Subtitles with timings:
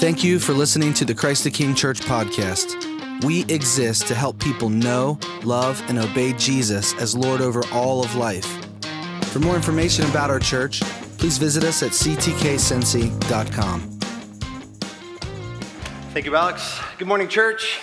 [0.00, 3.22] Thank you for listening to the Christ the King Church podcast.
[3.22, 8.14] We exist to help people know, love, and obey Jesus as Lord over all of
[8.14, 8.46] life.
[9.24, 10.80] For more information about our church,
[11.18, 13.80] please visit us at ctkcincy.com.
[16.14, 16.80] Thank you, Alex.
[16.96, 17.78] Good morning, church.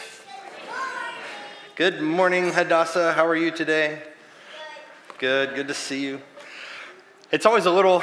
[1.75, 3.13] Good morning, Hadassah.
[3.13, 4.01] How are you today?
[5.19, 6.19] Good, good to see you.
[7.31, 8.01] It's always a little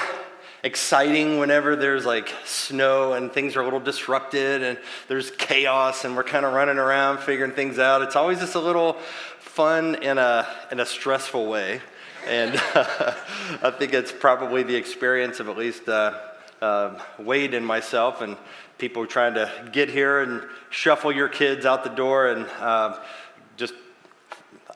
[0.65, 4.79] exciting whenever there's like snow and things are a little disrupted and
[5.09, 8.01] there's chaos and we're kind of running around figuring things out.
[8.01, 8.95] It's always just a little
[9.41, 11.83] fun in a, in a stressful way.
[12.27, 16.19] And I think it's probably the experience of at least uh,
[16.63, 18.39] uh, Wade and myself and
[18.79, 23.03] people trying to get here and shuffle your kids out the door and uh, just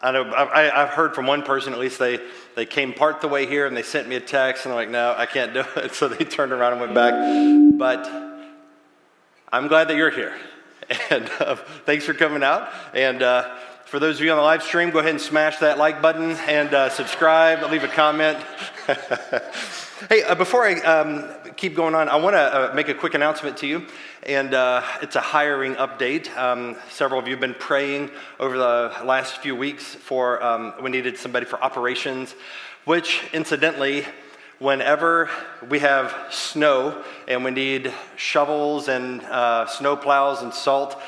[0.01, 2.21] I know I, have heard from one person at least they
[2.55, 4.91] they came part the way here and they sent me a text and I'm like
[4.91, 5.95] no I can't do it.
[5.95, 7.15] So they turned around and went back.
[7.79, 8.07] But
[9.51, 10.35] I'm glad that you're here.
[11.11, 12.71] And uh, thanks for coming out.
[12.95, 15.79] And uh, for those of you on the live stream go ahead and smash that
[15.79, 18.39] like button and uh, subscribe leave a comment.
[20.09, 23.15] Hey uh, before I um, keep going on I want to uh, make a quick
[23.15, 23.85] announcement to you
[24.27, 26.35] and uh, it's a hiring update.
[26.37, 30.91] Um, several of you have been praying over the last few weeks for um, we
[30.91, 32.35] needed somebody for operations,
[32.85, 34.05] which incidentally,
[34.59, 35.31] whenever
[35.69, 41.01] we have snow and we need shovels and uh, snow plows and salt,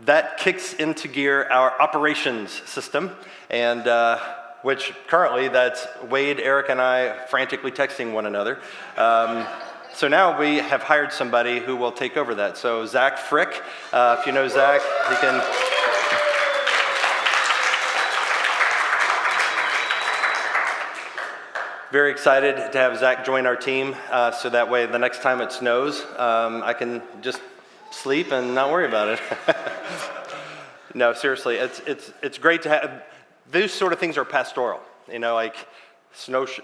[0.00, 3.10] that kicks into gear our operations system,
[3.50, 4.18] and uh,
[4.62, 8.58] which currently that's Wade, Eric, and I frantically texting one another.
[8.96, 9.46] Um,
[9.96, 12.58] so now we have hired somebody who will take over that.
[12.58, 13.62] So Zach Frick,
[13.94, 15.42] uh, if you know Zach, he can.
[21.90, 25.40] Very excited to have Zach join our team, uh, so that way the next time
[25.40, 27.40] it snows, um, I can just
[27.90, 29.20] sleep and not worry about it.
[30.94, 33.02] no, seriously, it's it's it's great to have.
[33.50, 34.80] These sort of things are pastoral.
[35.10, 35.56] You know, like
[36.16, 36.60] snow sh-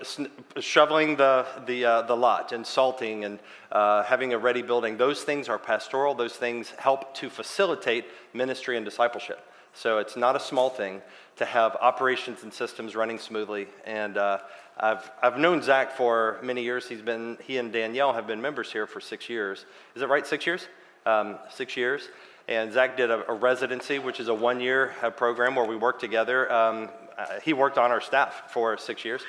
[0.61, 3.39] shoveling the, the, uh, the lot and salting and
[3.71, 4.97] uh, having a ready building.
[4.97, 6.15] Those things are pastoral.
[6.15, 9.47] Those things help to facilitate ministry and discipleship.
[9.75, 11.03] So it's not a small thing
[11.37, 13.67] to have operations and systems running smoothly.
[13.85, 14.39] And uh,
[14.79, 16.89] I've, I've known Zach for many years.
[16.89, 19.65] He's been, he and Danielle have been members here for six years.
[19.95, 20.67] Is it right, six years?
[21.05, 22.09] Um, six years.
[22.49, 25.77] And Zach did a, a residency, which is a one year uh, program where we
[25.77, 26.53] work together.
[26.53, 26.91] Um,
[27.22, 29.22] uh, he worked on our staff for six years,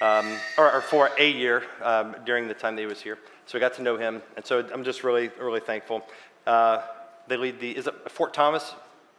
[0.00, 3.18] um, or, or, for a year um, during the time that he was here.
[3.46, 6.04] So we got to know him, and so I'm just really, really thankful.
[6.46, 6.82] Uh,
[7.28, 8.74] they lead the, is it Fort Thomas?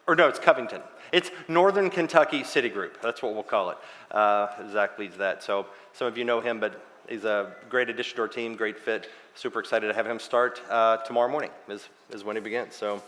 [0.08, 0.82] Or no, it's Covington.
[1.14, 3.02] It's Northern Kentucky City Group.
[3.02, 3.78] That's what we'll call it.
[4.12, 5.42] Uh, Zach leads that.
[5.44, 8.78] So some of you know him, but he's a great addition to our team, great
[8.78, 9.10] fit.
[9.36, 12.76] Super excited to have him start uh, tomorrow morning is, is when he begins.
[12.76, 13.02] So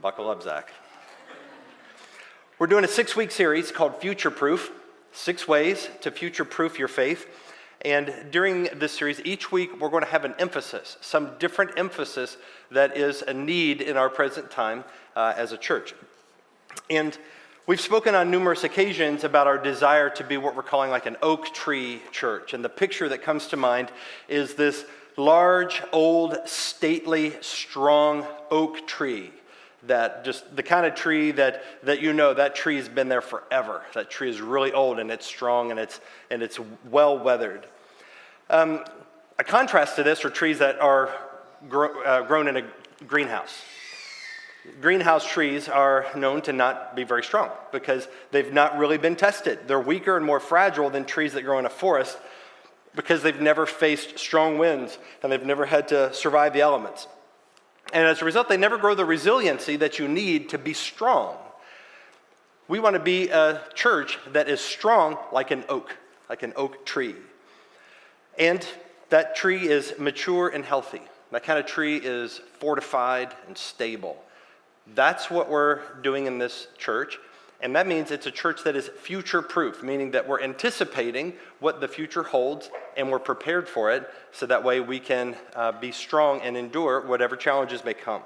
[0.00, 0.72] buckle up, Zach.
[2.62, 4.70] We're doing a six week series called Future Proof
[5.10, 7.26] Six Ways to Future Proof Your Faith.
[7.84, 12.36] And during this series, each week we're going to have an emphasis, some different emphasis
[12.70, 14.84] that is a need in our present time
[15.16, 15.92] uh, as a church.
[16.88, 17.18] And
[17.66, 21.16] we've spoken on numerous occasions about our desire to be what we're calling like an
[21.20, 22.54] oak tree church.
[22.54, 23.90] And the picture that comes to mind
[24.28, 24.84] is this
[25.16, 29.32] large, old, stately, strong oak tree
[29.86, 33.20] that just the kind of tree that, that you know that tree has been there
[33.20, 33.82] forever.
[33.94, 36.00] That tree is really old and it's strong and it's,
[36.30, 37.66] and it's well weathered.
[38.48, 38.84] Um,
[39.38, 41.10] a contrast to this are trees that are
[41.68, 42.64] gro- uh, grown in a
[43.06, 43.62] greenhouse.
[44.80, 49.66] Greenhouse trees are known to not be very strong because they've not really been tested.
[49.66, 52.16] They're weaker and more fragile than trees that grow in a forest
[52.94, 57.08] because they've never faced strong winds and they've never had to survive the elements.
[57.92, 61.36] And as a result, they never grow the resiliency that you need to be strong.
[62.68, 65.94] We want to be a church that is strong like an oak,
[66.28, 67.16] like an oak tree.
[68.38, 68.66] And
[69.10, 71.02] that tree is mature and healthy.
[71.32, 74.22] That kind of tree is fortified and stable.
[74.94, 77.18] That's what we're doing in this church.
[77.62, 81.80] And that means it's a church that is future proof, meaning that we're anticipating what
[81.80, 85.92] the future holds and we're prepared for it so that way we can uh, be
[85.92, 88.22] strong and endure whatever challenges may come.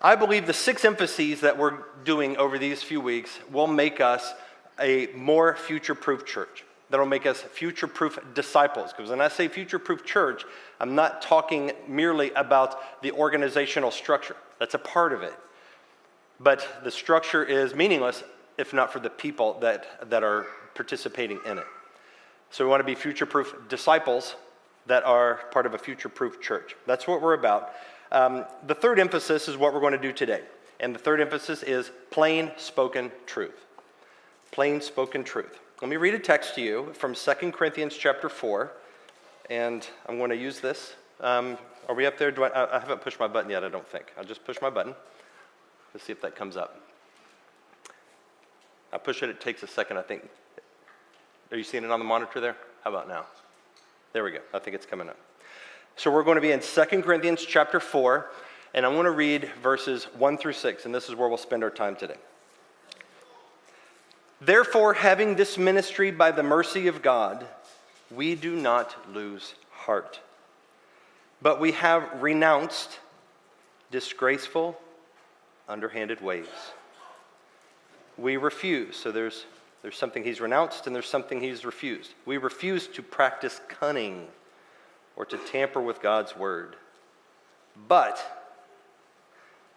[0.00, 4.34] I believe the six emphases that we're doing over these few weeks will make us
[4.80, 6.64] a more future proof church.
[6.90, 8.92] That'll make us future proof disciples.
[8.92, 10.44] Because when I say future proof church,
[10.80, 15.34] I'm not talking merely about the organizational structure, that's a part of it.
[16.40, 18.22] But the structure is meaningless
[18.58, 21.66] if not for the people that, that are participating in it.
[22.50, 24.34] So we want to be future proof disciples
[24.86, 26.74] that are part of a future proof church.
[26.86, 27.70] That's what we're about.
[28.10, 30.42] Um, the third emphasis is what we're going to do today.
[30.80, 33.66] And the third emphasis is plain spoken truth.
[34.50, 35.58] Plain spoken truth.
[35.80, 38.72] Let me read a text to you from 2 Corinthians chapter 4.
[39.50, 40.94] And I'm going to use this.
[41.20, 41.58] Um,
[41.88, 42.32] are we up there?
[42.42, 44.12] I, I haven't pushed my button yet, I don't think.
[44.16, 44.94] I'll just push my button.
[45.92, 46.80] Let's see if that comes up.
[48.92, 50.28] I push it, it takes a second, I think.
[51.50, 52.56] Are you seeing it on the monitor there?
[52.84, 53.24] How about now?
[54.12, 54.40] There we go.
[54.52, 55.16] I think it's coming up.
[55.96, 58.30] So we're going to be in 2 Corinthians chapter 4,
[58.74, 61.64] and I want to read verses 1 through 6, and this is where we'll spend
[61.64, 62.16] our time today.
[64.40, 67.46] Therefore, having this ministry by the mercy of God,
[68.10, 70.20] we do not lose heart.
[71.42, 73.00] But we have renounced
[73.90, 74.78] disgraceful,
[75.68, 76.46] underhanded ways.
[78.16, 78.96] We refuse.
[78.96, 79.46] So there's,
[79.82, 82.14] there's something he's renounced and there's something he's refused.
[82.26, 84.26] We refuse to practice cunning
[85.16, 86.76] or to tamper with God's word.
[87.86, 88.20] But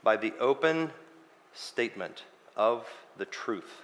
[0.03, 0.91] by the open
[1.53, 2.23] statement
[2.55, 2.87] of
[3.17, 3.83] the truth,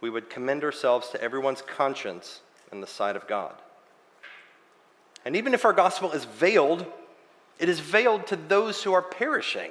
[0.00, 3.54] we would commend ourselves to everyone's conscience in the sight of God.
[5.24, 6.84] And even if our gospel is veiled,
[7.58, 9.70] it is veiled to those who are perishing.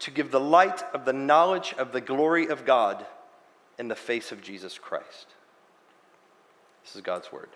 [0.00, 3.04] to give the light of the knowledge of the glory of God
[3.78, 5.26] in the face of Jesus Christ.
[6.84, 7.48] This is God's word.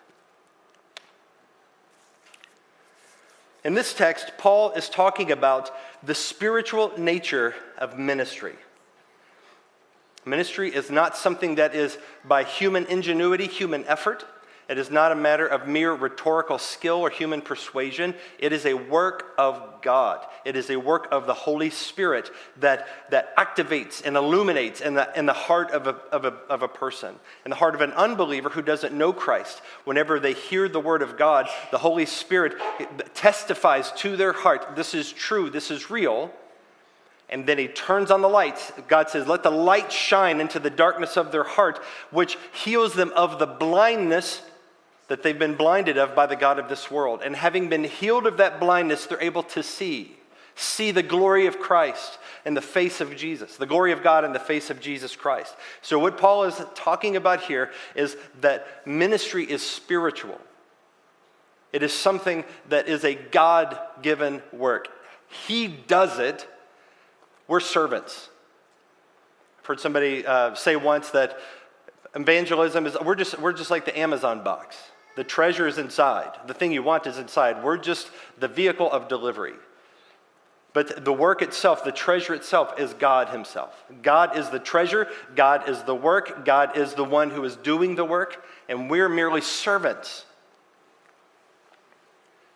[3.63, 5.71] In this text, Paul is talking about
[6.03, 8.55] the spiritual nature of ministry.
[10.25, 14.25] Ministry is not something that is by human ingenuity, human effort.
[14.71, 18.15] It is not a matter of mere rhetorical skill or human persuasion.
[18.39, 20.25] It is a work of God.
[20.45, 22.31] It is a work of the Holy Spirit
[22.61, 26.63] that, that activates and illuminates in the, in the heart of a, of, a, of
[26.63, 29.61] a person, in the heart of an unbeliever who doesn't know Christ.
[29.83, 32.55] Whenever they hear the word of God, the Holy Spirit
[33.13, 36.31] testifies to their heart this is true, this is real.
[37.29, 38.73] And then he turns on the lights.
[38.87, 41.81] God says, Let the light shine into the darkness of their heart,
[42.13, 44.43] which heals them of the blindness
[45.11, 47.21] that they've been blinded of by the God of this world.
[47.25, 50.17] And having been healed of that blindness, they're able to see.
[50.55, 54.33] See the glory of Christ in the face of Jesus, the glory of God in
[54.33, 55.57] the face of Jesus Christ.
[55.83, 60.41] So, what Paul is talking about here is that ministry is spiritual,
[61.73, 64.89] it is something that is a God given work.
[65.29, 66.47] He does it,
[67.49, 68.29] we're servants.
[69.59, 71.37] I've heard somebody uh, say once that
[72.15, 74.77] evangelism is, we're just, we're just like the Amazon box.
[75.17, 76.31] The treasure is inside.
[76.47, 77.62] The thing you want is inside.
[77.62, 79.55] We're just the vehicle of delivery.
[80.73, 83.85] But the work itself, the treasure itself, is God Himself.
[84.03, 87.97] God is the treasure, God is the work, God is the one who is doing
[87.97, 90.27] the work, and we're merely servants.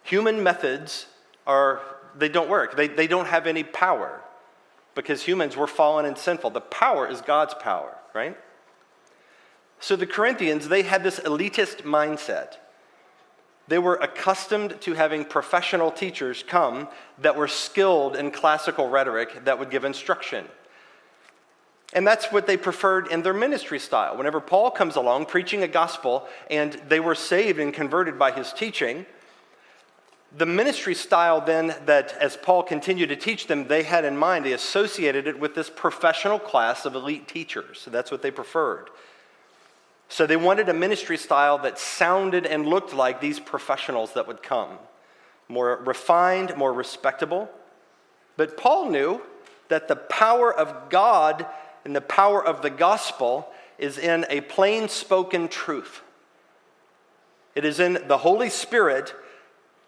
[0.05, 1.06] Human methods
[1.47, 1.81] are,
[2.17, 4.20] they don't work, they, they don't have any power
[4.94, 6.51] because humans were fallen and sinful.
[6.51, 8.37] The power is God's power, right?
[9.84, 12.56] So the Corinthians, they had this elitist mindset.
[13.69, 16.88] They were accustomed to having professional teachers come
[17.19, 20.46] that were skilled in classical rhetoric that would give instruction.
[21.93, 24.17] And that's what they preferred in their ministry style.
[24.17, 28.55] Whenever Paul comes along preaching a gospel and they were saved and converted by his
[28.55, 29.05] teaching,
[30.34, 34.46] the ministry style then that as Paul continued to teach them, they had in mind,
[34.46, 37.81] they associated it with this professional class of elite teachers.
[37.81, 38.88] So that's what they preferred.
[40.08, 44.43] So they wanted a ministry style that sounded and looked like these professionals that would
[44.43, 44.79] come
[45.49, 47.49] more refined, more respectable.
[48.37, 49.23] But Paul knew
[49.69, 51.46] that the power of God
[51.84, 56.03] and the power of the gospel is in a plain spoken truth.
[57.55, 59.15] It is in the Holy Spirit,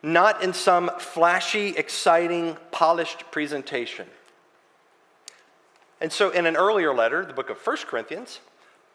[0.02, 4.06] not in some flashy, exciting, polished presentation.
[6.00, 8.40] And so, in an earlier letter, the book of 1 Corinthians,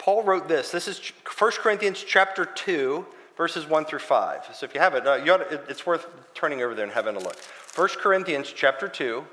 [0.01, 0.71] Paul wrote this.
[0.71, 0.99] This is
[1.37, 3.05] 1 Corinthians chapter 2,
[3.37, 4.49] verses 1 through 5.
[4.51, 7.19] So if you have it, you to, it's worth turning over there and having a
[7.19, 7.37] look.
[7.75, 9.23] 1 Corinthians chapter 2.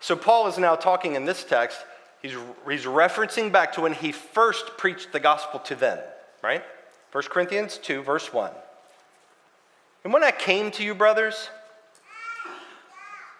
[0.00, 1.78] So Paul is now talking in this text,
[2.22, 2.34] he's,
[2.68, 6.00] he's referencing back to when he first preached the gospel to them,
[6.42, 6.64] right?
[7.12, 8.50] 1 Corinthians 2, verse 1.
[10.02, 11.50] And when I came to you, brothers,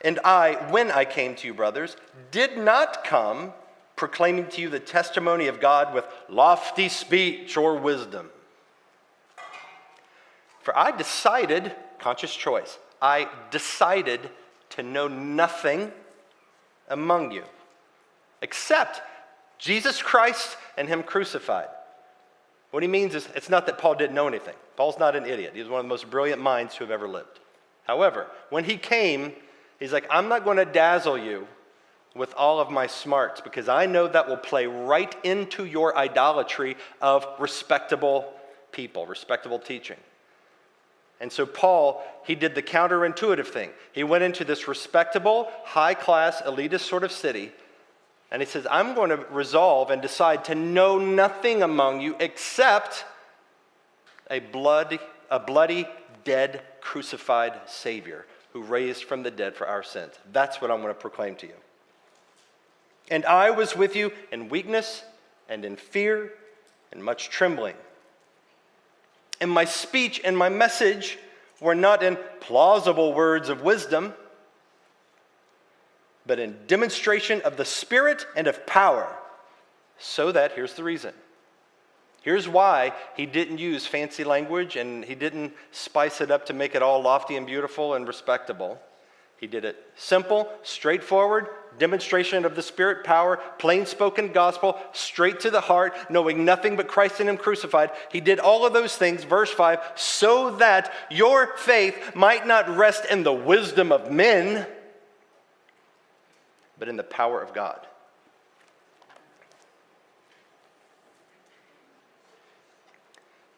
[0.03, 1.97] and I, when I came to you, brothers,
[2.31, 3.53] did not come
[4.03, 8.31] proclaiming to you the testimony of God with lofty speech or wisdom.
[10.63, 14.29] For I decided, conscious choice, I decided
[14.71, 15.93] to know nothing
[16.89, 17.45] among you
[18.41, 19.03] except
[19.57, 21.69] Jesus Christ and Him crucified.
[22.73, 24.57] What he means is it's not that Paul didn't know anything.
[24.75, 25.53] Paul's not an idiot.
[25.55, 27.39] He was one of the most brilliant minds who have ever lived.
[27.85, 29.33] However, when he came,
[29.79, 31.47] he's like, I'm not going to dazzle you
[32.15, 36.77] with all of my smarts because I know that will play right into your idolatry
[37.01, 38.33] of respectable
[38.71, 39.97] people, respectable teaching.
[41.21, 43.71] And so, Paul, he did the counterintuitive thing.
[43.93, 47.53] He went into this respectable, high class, elitist sort of city,
[48.33, 53.05] and he says, I'm going to resolve and decide to know nothing among you except
[54.31, 54.99] a bloody,
[55.31, 55.87] a bloody,
[56.25, 60.15] dead, crucified Savior who raised from the dead for our sins.
[60.33, 61.55] That's what I'm going to proclaim to you.
[63.13, 65.05] And I was with you in weakness
[65.47, 66.33] and in fear
[66.91, 67.77] and much trembling.
[69.39, 71.19] And my speech and my message
[71.61, 74.15] were not in plausible words of wisdom,
[76.25, 79.15] but in demonstration of the Spirit and of power.
[79.99, 81.13] So that, here's the reason.
[82.23, 86.75] Here's why he didn't use fancy language and he didn't spice it up to make
[86.75, 88.81] it all lofty and beautiful and respectable.
[89.43, 95.51] He did it simple, straightforward, demonstration of the Spirit power, plain spoken gospel, straight to
[95.51, 97.91] the heart, knowing nothing but Christ in Him crucified.
[98.13, 103.05] He did all of those things, verse 5, so that your faith might not rest
[103.11, 104.65] in the wisdom of men,
[106.79, 107.81] but in the power of God.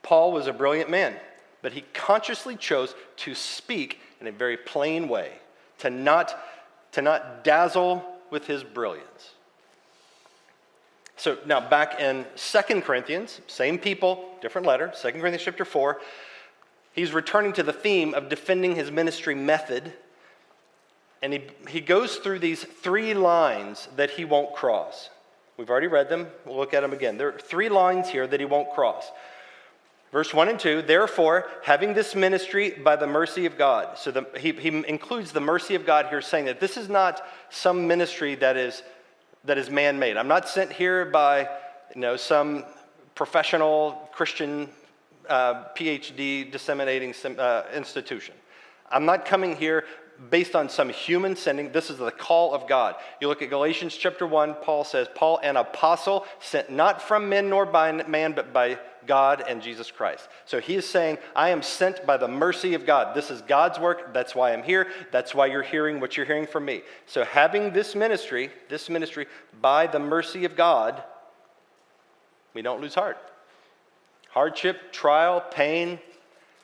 [0.02, 1.14] Paul was a brilliant man,
[1.60, 5.40] but he consciously chose to speak in a very plain way
[5.84, 6.34] to not,
[6.92, 9.34] to not dazzle with his brilliance.
[11.18, 16.00] So now back in Second Corinthians, same people, different letter, Second Corinthians chapter 4,
[16.94, 19.92] he's returning to the theme of defending his ministry method.
[21.20, 25.10] And he, he goes through these three lines that he won't cross.
[25.58, 26.28] We've already read them.
[26.46, 27.18] We'll look at them again.
[27.18, 29.10] There are three lines here that he won't cross.
[30.14, 33.98] Verse 1 and 2, therefore, having this ministry by the mercy of God.
[33.98, 37.26] So the, he, he includes the mercy of God here, saying that this is not
[37.50, 38.84] some ministry that is,
[39.42, 40.16] that is man made.
[40.16, 41.48] I'm not sent here by
[41.96, 42.64] you know, some
[43.16, 44.68] professional Christian
[45.28, 48.36] uh, PhD disseminating uh, institution.
[48.92, 49.84] I'm not coming here
[50.30, 51.72] based on some human sending.
[51.72, 52.94] This is the call of God.
[53.20, 57.48] You look at Galatians chapter 1, Paul says, Paul, an apostle, sent not from men
[57.48, 60.28] nor by man, but by God and Jesus Christ.
[60.44, 63.14] So he is saying, I am sent by the mercy of God.
[63.14, 64.12] This is God's work.
[64.12, 64.88] That's why I'm here.
[65.12, 66.82] That's why you're hearing what you're hearing from me.
[67.06, 69.26] So having this ministry, this ministry
[69.60, 71.02] by the mercy of God,
[72.54, 73.18] we don't lose heart.
[74.30, 75.98] Hardship, trial, pain,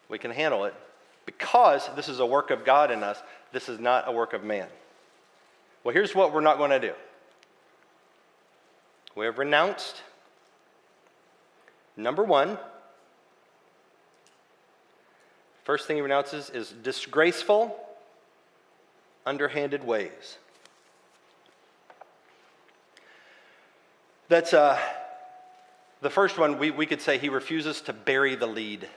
[0.09, 0.75] we can handle it
[1.27, 3.23] because this is a work of God in us.
[3.53, 4.67] This is not a work of man.
[5.85, 6.93] Well, here's what we're not going to do.
[9.15, 10.03] We have renounced
[12.01, 12.59] Number one,
[15.65, 17.77] first thing he renounces is disgraceful,
[19.27, 20.39] underhanded ways.
[24.29, 24.79] That's uh,
[26.01, 28.89] the first one, we, we could say he refuses to bury the lead.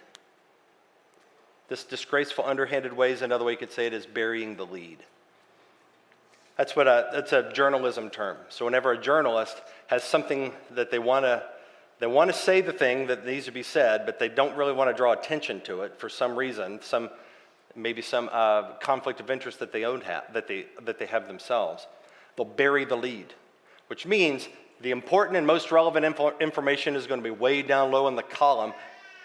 [1.67, 4.99] This disgraceful, underhanded ways, another way you could say it is burying the lead.
[6.55, 8.37] That's what a, that's a journalism term.
[8.49, 11.43] So whenever a journalist has something that they want to
[12.03, 14.73] they want to say the thing that needs to be said, but they don't really
[14.73, 17.09] want to draw attention to it for some reason, some,
[17.77, 21.27] maybe some uh, conflict of interest that they, own have, that, they, that they have
[21.27, 21.87] themselves.
[22.35, 23.33] They'll bury the lead,
[23.87, 24.49] which means
[24.81, 28.17] the important and most relevant info- information is going to be way down low in
[28.17, 28.73] the column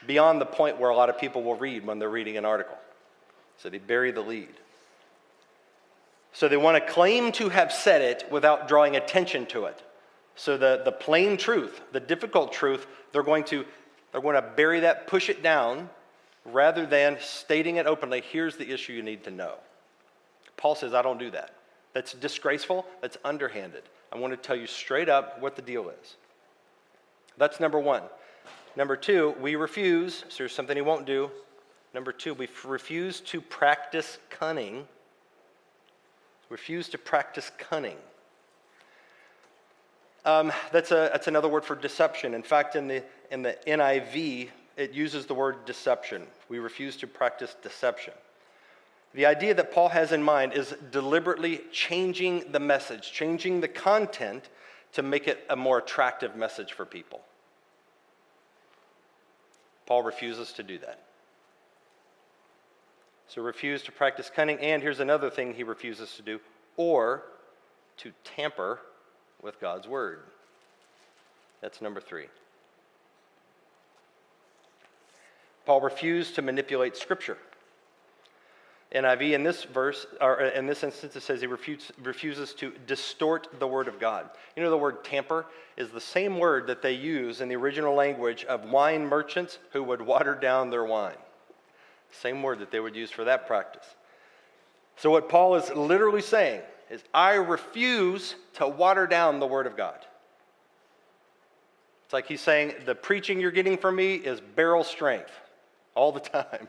[0.07, 2.79] beyond the point where a lot of people will read when they're reading an article.
[3.57, 4.55] So they bury the lead.
[6.33, 9.83] So they want to claim to have said it without drawing attention to it.
[10.39, 13.65] So the, the plain truth, the difficult truth, they're going to
[14.13, 15.91] they're going to bury that, push it down,
[16.47, 18.23] rather than stating it openly.
[18.23, 19.57] Here's the issue you need to know.
[20.57, 21.57] Paul says, I don't do that.
[21.93, 22.87] That's disgraceful.
[23.03, 23.83] That's underhanded.
[24.11, 26.17] I want to tell you straight up what the deal is.
[27.37, 28.03] That's number one.
[28.77, 30.25] Number two, we refuse.
[30.29, 31.31] So there's something he won't do.
[31.93, 34.87] Number two, we refuse to practice cunning.
[36.49, 37.99] Refuse to practice cunning.
[40.29, 42.35] Um, that's, a, that's another word for deception.
[42.35, 46.27] In fact, in the, in the NIV, it uses the word deception.
[46.51, 48.13] We refuse to practice deception.
[49.15, 54.51] The idea that Paul has in mind is deliberately changing the message, changing the content
[54.93, 57.23] to make it a more attractive message for people.
[59.87, 61.05] Paul refuses to do that.
[63.29, 66.39] So, refuse to practice cunning, and here's another thing he refuses to do
[66.77, 67.23] or
[67.97, 68.81] to tamper
[69.43, 70.21] with God's word.
[71.61, 72.27] That's number three.
[75.67, 77.37] Paul refused to manipulate Scripture.
[78.95, 83.49] NIV in this verse, or in this instance, it says he refuses, refuses to distort
[83.59, 84.31] the word of God.
[84.57, 85.45] You know, the word tamper
[85.77, 89.83] is the same word that they use in the original language of wine merchants who
[89.83, 91.17] would water down their wine.
[92.11, 93.85] Same word that they would use for that practice.
[94.97, 99.77] So, what Paul is literally saying is, I refuse to water down the word of
[99.77, 99.99] God.
[102.05, 105.31] It's like he's saying, the preaching you're getting from me is barrel strength
[105.95, 106.69] all the time.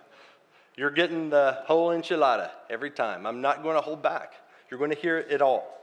[0.76, 3.26] You're getting the whole enchilada every time.
[3.26, 4.34] I'm not going to hold back.
[4.70, 5.80] You're going to hear it all.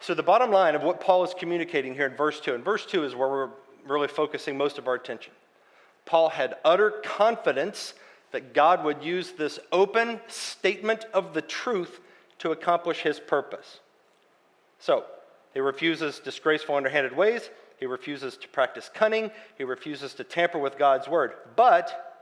[0.00, 2.84] So, the bottom line of what Paul is communicating here in verse 2, and verse
[2.84, 3.50] 2 is where we're
[3.86, 5.32] really focusing most of our attention.
[6.04, 7.94] Paul had utter confidence
[8.32, 12.00] that God would use this open statement of the truth
[12.38, 13.80] to accomplish his purpose.
[14.78, 15.04] So,
[15.54, 17.48] he refuses disgraceful, underhanded ways.
[17.78, 19.30] He refuses to practice cunning.
[19.56, 21.32] He refuses to tamper with God's word.
[21.56, 22.18] But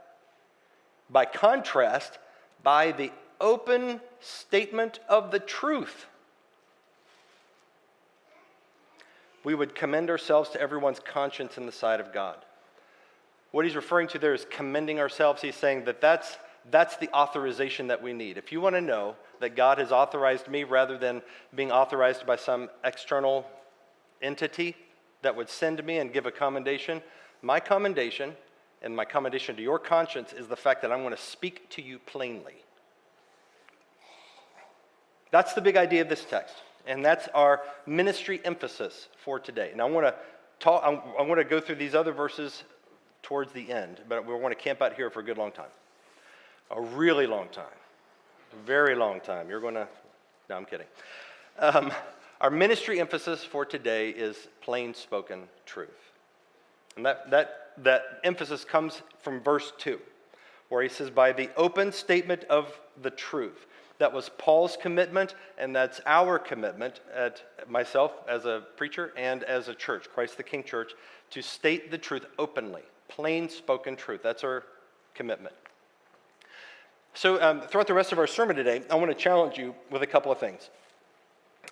[1.09, 2.17] by contrast,
[2.63, 6.07] by the open statement of the truth.
[9.43, 12.37] We would commend ourselves to everyone's conscience in the sight of God.
[13.51, 15.41] What he's referring to there is commending ourselves.
[15.41, 16.37] He's saying that that's,
[16.71, 18.37] that's the authorization that we need.
[18.37, 21.21] If you want to know that God has authorized me rather than
[21.53, 23.45] being authorized by some external
[24.21, 24.75] entity
[25.21, 27.01] that would send me and give a commendation,
[27.41, 28.35] my commendation
[28.81, 31.81] and my commendation to your conscience is the fact that I'm going to speak to
[31.81, 32.55] you plainly.
[35.31, 36.55] That's the big idea of this text,
[36.87, 39.71] and that's our ministry emphasis for today.
[39.71, 40.15] And I want to
[40.59, 40.83] talk.
[40.83, 42.63] I want to go through these other verses
[43.21, 45.71] towards the end, but we want to camp out here for a good long time,
[46.71, 47.65] a really long time,
[48.53, 49.49] a very long time.
[49.49, 49.87] You're going to.
[50.49, 50.87] No, I'm kidding.
[51.59, 51.91] Um,
[52.41, 55.89] our ministry emphasis for today is plain spoken truth.
[56.97, 59.99] And that, that that emphasis comes from verse 2,
[60.69, 63.65] where he says, By the open statement of the truth.
[63.97, 69.69] That was Paul's commitment, and that's our commitment at myself as a preacher and as
[69.69, 70.91] a church, Christ the King Church,
[71.29, 74.19] to state the truth openly, plain spoken truth.
[74.21, 74.63] That's our
[75.13, 75.55] commitment.
[77.17, 80.01] So, um, throughout the rest of our sermon today, I want to challenge you with
[80.01, 80.69] a couple of things.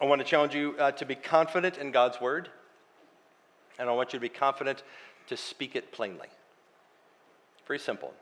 [0.02, 2.48] I want to challenge you uh, to be confident in God's word,
[3.78, 4.84] and I want you to be confident
[5.28, 6.30] to speak it plainly.
[7.68, 8.14] Very simple.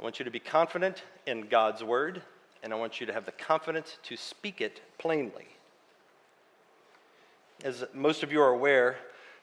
[0.00, 2.22] I want you to be confident in God's word,
[2.62, 5.48] and I want you to have the confidence to speak it plainly.
[7.62, 8.96] As most of you are aware,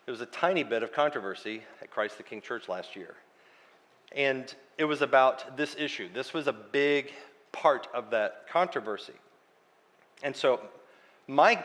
[0.07, 3.13] there was a tiny bit of controversy at Christ the King Church last year.
[4.15, 6.09] And it was about this issue.
[6.13, 7.11] This was a big
[7.51, 9.13] part of that controversy.
[10.23, 10.61] And so,
[11.27, 11.63] my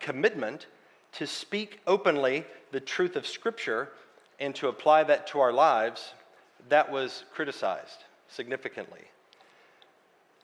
[0.00, 0.66] commitment
[1.12, 3.88] to speak openly the truth of Scripture
[4.38, 6.12] and to apply that to our lives,
[6.68, 9.00] that was criticized significantly.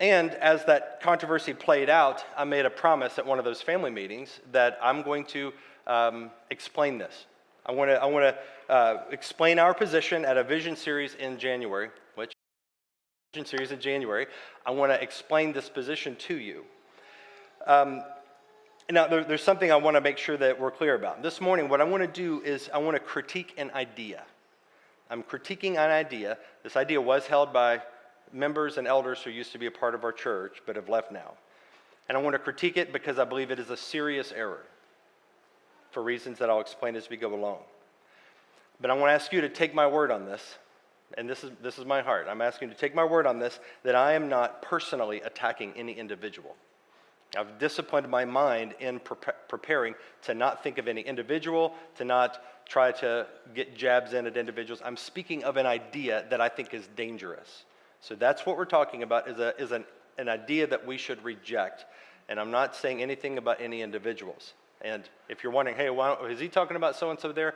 [0.01, 3.91] And as that controversy played out, I made a promise at one of those family
[3.91, 5.53] meetings that I'm going to
[5.87, 7.27] um, explain this.
[7.67, 12.33] I want to I uh, explain our position at a vision series in January, which
[13.33, 14.27] vision series in January.
[14.67, 16.65] I want to explain this position to you.
[17.67, 18.03] Um,
[18.91, 21.23] now, there, there's something I want to make sure that we're clear about.
[21.23, 24.23] This morning, what I want to do is I want to critique an idea.
[25.09, 26.37] I'm critiquing an idea.
[26.63, 27.81] This idea was held by
[28.31, 31.13] members and elders who used to be a part of our church but have left
[31.13, 31.33] now.
[32.09, 34.67] And I want to critique it because I believe it is a serious error
[35.95, 37.59] for reasons that I'll explain as we go along.
[38.81, 40.59] But I want to ask you to take my word on this,
[41.17, 42.27] and this is, this is my heart.
[42.29, 45.73] I'm asking you to take my word on this that I am not personally attacking
[45.77, 46.57] any individual.
[47.37, 52.45] I've disciplined my mind in pre- preparing to not think of any individual, to not
[52.69, 54.83] try to get jabs in at individuals.
[54.85, 57.65] I'm speaking of an idea that I think is dangerous.
[58.01, 59.85] So that's what we're talking about is, a, is an,
[60.19, 61.87] an idea that we should reject.
[62.29, 64.55] And I'm not saying anything about any individuals.
[64.85, 67.55] And if you're wondering, hey, why is he talking about so and so there?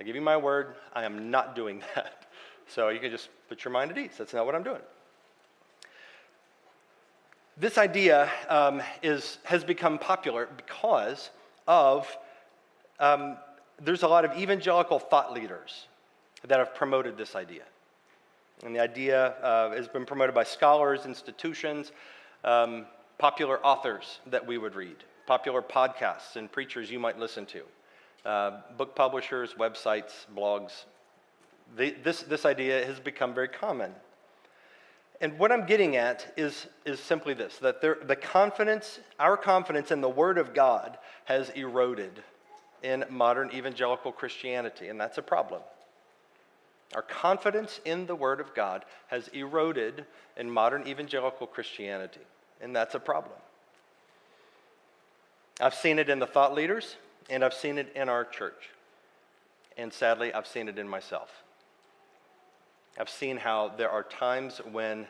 [0.00, 2.26] I give you my word, I am not doing that.
[2.68, 4.12] So you can just put your mind at ease.
[4.16, 4.80] That's not what I'm doing.
[7.56, 11.30] This idea um, is, has become popular because
[11.66, 12.06] of
[13.00, 13.36] um,
[13.82, 15.86] there's a lot of evangelical thought leaders
[16.46, 17.64] that have promoted this idea.
[18.64, 21.90] And the idea uh, has been promoted by scholars, institutions,
[22.44, 22.86] um,
[23.18, 24.96] popular authors that we would read,
[25.28, 27.62] popular podcasts and preachers you might listen to,
[28.24, 30.86] uh, book publishers, websites, blogs.
[31.76, 33.92] This, this idea has become very common.
[35.20, 39.90] And what I'm getting at is, is simply this that there, the confidence, our confidence
[39.90, 42.22] in the Word of God has eroded
[42.82, 45.60] in modern evangelical Christianity, and that's a problem.
[46.94, 50.06] Our confidence in the Word of God has eroded
[50.38, 52.24] in modern evangelical Christianity,
[52.62, 53.36] and that's a problem.
[55.60, 56.96] I've seen it in the thought leaders,
[57.28, 58.70] and I've seen it in our church.
[59.76, 61.30] And sadly, I've seen it in myself.
[62.98, 65.06] I've seen how there are times when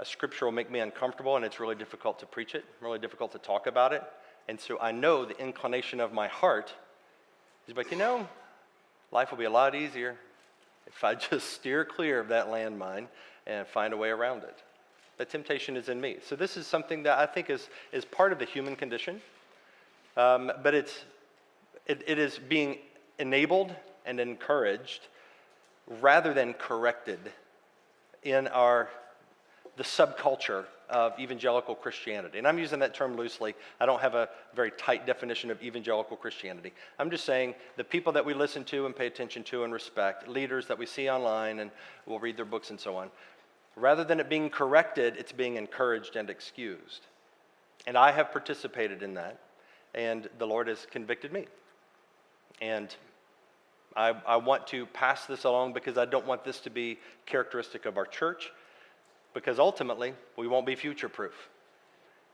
[0.00, 3.32] a scripture will make me uncomfortable and it's really difficult to preach it, really difficult
[3.32, 4.02] to talk about it.
[4.48, 6.72] And so I know the inclination of my heart
[7.68, 8.28] is like, you know,
[9.12, 10.16] life will be a lot easier
[10.86, 13.06] if I just steer clear of that landmine
[13.46, 14.62] and find a way around it.
[15.18, 16.18] The temptation is in me.
[16.24, 19.20] So this is something that I think is, is part of the human condition,
[20.18, 21.04] um, but it's,
[21.86, 22.78] it, it is being
[23.18, 25.08] enabled and encouraged
[26.00, 27.20] rather than corrected
[28.22, 28.90] in our
[29.78, 32.38] the subculture of evangelical Christianity.
[32.38, 33.54] And I'm using that term loosely.
[33.78, 36.72] I don't have a very tight definition of evangelical Christianity.
[36.98, 40.26] I'm just saying the people that we listen to and pay attention to and respect,
[40.26, 41.70] leaders that we see online and
[42.06, 43.10] we'll read their books and so on.
[43.76, 47.06] Rather than it being corrected, it's being encouraged and excused.
[47.86, 49.38] And I have participated in that,
[49.94, 51.46] and the Lord has convicted me.
[52.60, 52.94] And
[53.96, 57.86] I, I want to pass this along because I don't want this to be characteristic
[57.86, 58.50] of our church,
[59.34, 61.48] because ultimately we won't be future proof.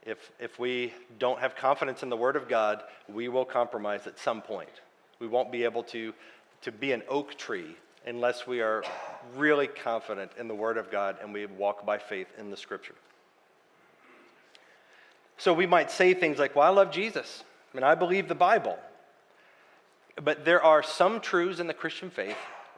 [0.03, 4.19] If, if we don't have confidence in the Word of God, we will compromise at
[4.19, 4.69] some point.
[5.19, 6.13] We won't be able to,
[6.61, 8.83] to be an oak tree unless we are
[9.35, 12.93] really confident in the Word of God and we walk by faith in the Scripture.
[15.37, 17.43] So we might say things like, Well, I love Jesus,
[17.73, 18.77] I mean, I believe the Bible.
[20.21, 22.37] But there are some truths in the Christian faith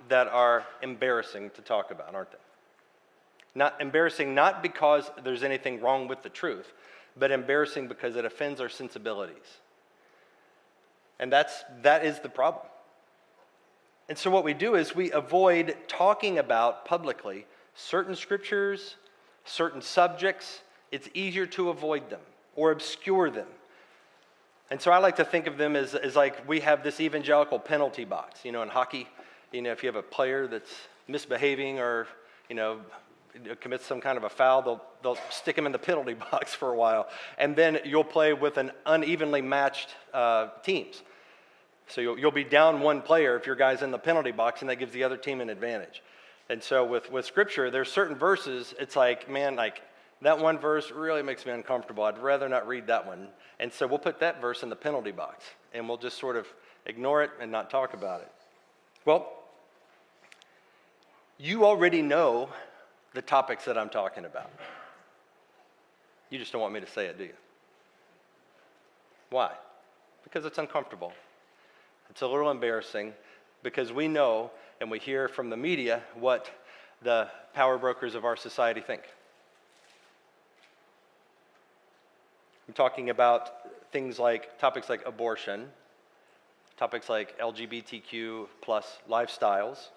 [0.10, 2.38] that are embarrassing to talk about, aren't they?
[3.54, 6.74] Not embarrassing not because there's anything wrong with the truth,
[7.16, 9.60] but embarrassing because it offends our sensibilities.
[11.20, 12.66] And that's that is the problem.
[14.10, 18.96] And so what we do is we avoid talking about publicly certain scriptures,
[19.44, 20.62] certain subjects.
[20.92, 22.22] It's easier to avoid them
[22.58, 23.48] or obscure them
[24.70, 27.60] and so I like to think of them as, as like we have this evangelical
[27.60, 28.44] penalty box.
[28.44, 29.08] You know, in hockey,
[29.52, 30.72] you know, if you have a player that's
[31.08, 32.08] misbehaving or,
[32.50, 32.82] you know,
[33.62, 36.72] commits some kind of a foul, they'll, they'll stick him in the penalty box for
[36.72, 37.08] a while.
[37.38, 41.02] And then you'll play with an unevenly matched uh, teams.
[41.88, 44.70] So you'll, you'll be down one player if your guy's in the penalty box, and
[44.70, 46.04] that gives the other team an advantage.
[46.50, 49.82] And so with, with Scripture, there's certain verses, it's like, man, like
[50.22, 52.04] that one verse really makes me uncomfortable.
[52.04, 53.28] I'd rather not read that one.
[53.60, 56.48] And so we'll put that verse in the penalty box and we'll just sort of
[56.86, 58.32] ignore it and not talk about it.
[59.06, 59.32] Well,
[61.38, 62.50] you already know
[63.14, 64.52] the topics that I'm talking about.
[66.30, 67.34] You just don't want me to say it, do you?
[69.30, 69.52] Why?
[70.24, 71.14] Because it's uncomfortable.
[72.10, 73.14] It's a little embarrassing
[73.64, 74.52] because we know
[74.82, 76.50] and we hear from the media what
[77.02, 79.04] the power brokers of our society think.
[82.68, 83.52] I'm talking about
[83.92, 85.70] things like topics like abortion,
[86.76, 89.88] topics like LGBTQ plus lifestyles,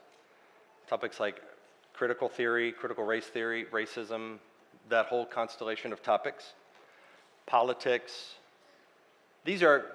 [0.89, 1.43] topics like
[1.93, 4.39] critical theory, critical race theory, racism,
[4.89, 6.53] that whole constellation of topics,
[7.47, 8.35] politics.
[9.45, 9.87] These are,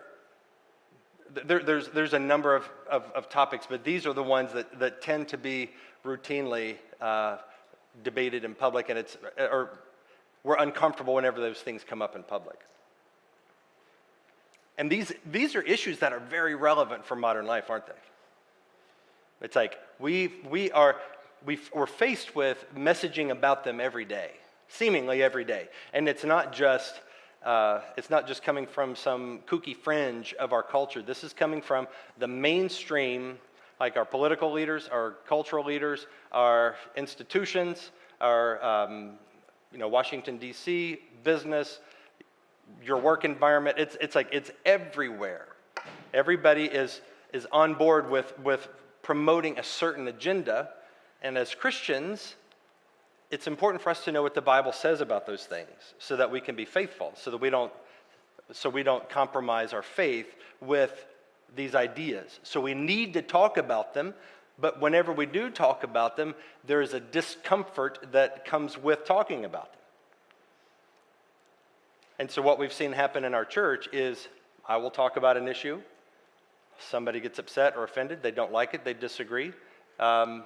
[1.46, 4.80] there, there's, there's a number of, of, of, topics, but these are the ones that,
[4.80, 5.72] that tend to be
[6.04, 7.38] routinely uh,
[8.04, 9.80] debated in public, and it's, or
[10.46, 12.60] we're uncomfortable whenever those things come up in public.
[14.78, 17.94] And these, these are issues that are very relevant for modern life, aren't they?
[19.42, 20.98] It's like we, we are,
[21.46, 24.32] we are faced with messaging about them every day,
[24.68, 25.68] seemingly every day.
[25.94, 27.02] And it's not just,
[27.44, 31.02] uh, it's not just coming from some kooky fringe of our culture.
[31.02, 31.88] This is coming from
[32.20, 33.40] the mainstream,
[33.80, 39.14] like our political leaders, our cultural leaders, our institutions, our um,
[39.72, 41.80] you know, Washington, D.C., business,
[42.84, 43.78] your work environment.
[43.78, 45.48] It's, it's like it's everywhere.
[46.14, 47.02] Everybody is,
[47.34, 48.68] is on board with, with
[49.02, 50.70] promoting a certain agenda.
[51.22, 52.36] And as Christians,
[53.32, 56.32] it's important for us to know what the Bible says about those things so that
[56.32, 57.72] we can be faithful, so that we don't,
[58.52, 61.06] so we don't compromise our faith with
[61.56, 62.40] these ideas.
[62.44, 64.14] So we need to talk about them
[64.58, 66.34] But whenever we do talk about them,
[66.66, 69.82] there is a discomfort that comes with talking about them.
[72.20, 74.30] And so, what we've seen happen in our church is
[74.68, 75.82] I will talk about an issue.
[76.80, 78.24] Somebody gets upset or offended.
[78.24, 78.86] They don't like it.
[78.86, 79.52] They disagree.
[80.00, 80.44] Um,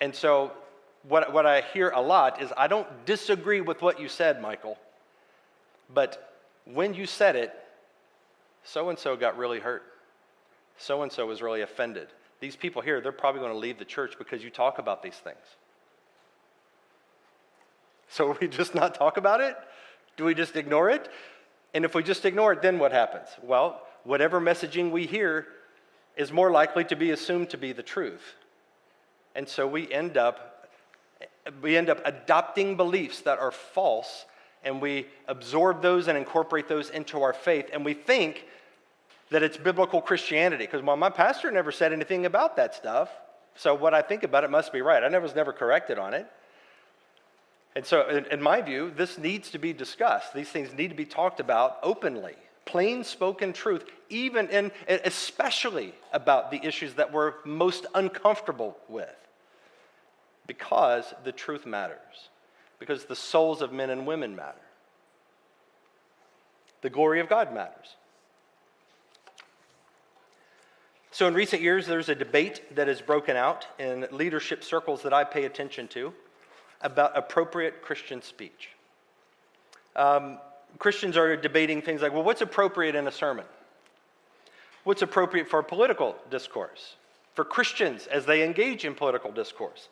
[0.00, 0.52] and so,
[1.02, 4.78] what, what I hear a lot is I don't disagree with what you said, Michael.
[5.92, 7.52] But when you said it,
[8.64, 9.82] so and so got really hurt.
[10.78, 12.08] So and so was really offended.
[12.44, 15.14] These people here, they're probably going to leave the church because you talk about these
[15.14, 15.38] things.
[18.10, 19.56] So we just not talk about it?
[20.18, 21.08] Do we just ignore it?
[21.72, 23.28] And if we just ignore it, then what happens?
[23.42, 25.46] Well, whatever messaging we hear
[26.18, 28.34] is more likely to be assumed to be the truth.
[29.34, 30.68] And so we end up
[31.62, 34.26] we end up adopting beliefs that are false
[34.64, 38.44] and we absorb those and incorporate those into our faith and we think
[39.34, 43.10] that it's biblical Christianity because well my pastor never said anything about that stuff.
[43.56, 45.02] So what I think about it must be right.
[45.02, 46.30] I was never corrected on it.
[47.74, 50.32] And so, in, in, my view, this needs to be discussed.
[50.32, 56.52] These things need to be talked about openly, plain spoken truth, even and especially about
[56.52, 59.16] the issues that we're most uncomfortable with.
[60.46, 62.28] Because the truth matters,
[62.78, 64.58] because the souls of men and women matter,
[66.82, 67.96] the glory of God matters.
[71.14, 75.12] So, in recent years, there's a debate that has broken out in leadership circles that
[75.12, 76.12] I pay attention to
[76.80, 78.70] about appropriate Christian speech.
[79.94, 80.40] Um,
[80.80, 83.44] Christians are debating things like, well, what's appropriate in a sermon?
[84.82, 86.96] What's appropriate for political discourse?
[87.34, 89.86] For Christians as they engage in political discourse?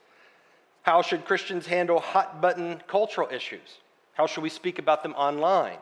[0.83, 3.79] How should Christians handle hot button cultural issues?
[4.15, 5.79] How should we speak about them online?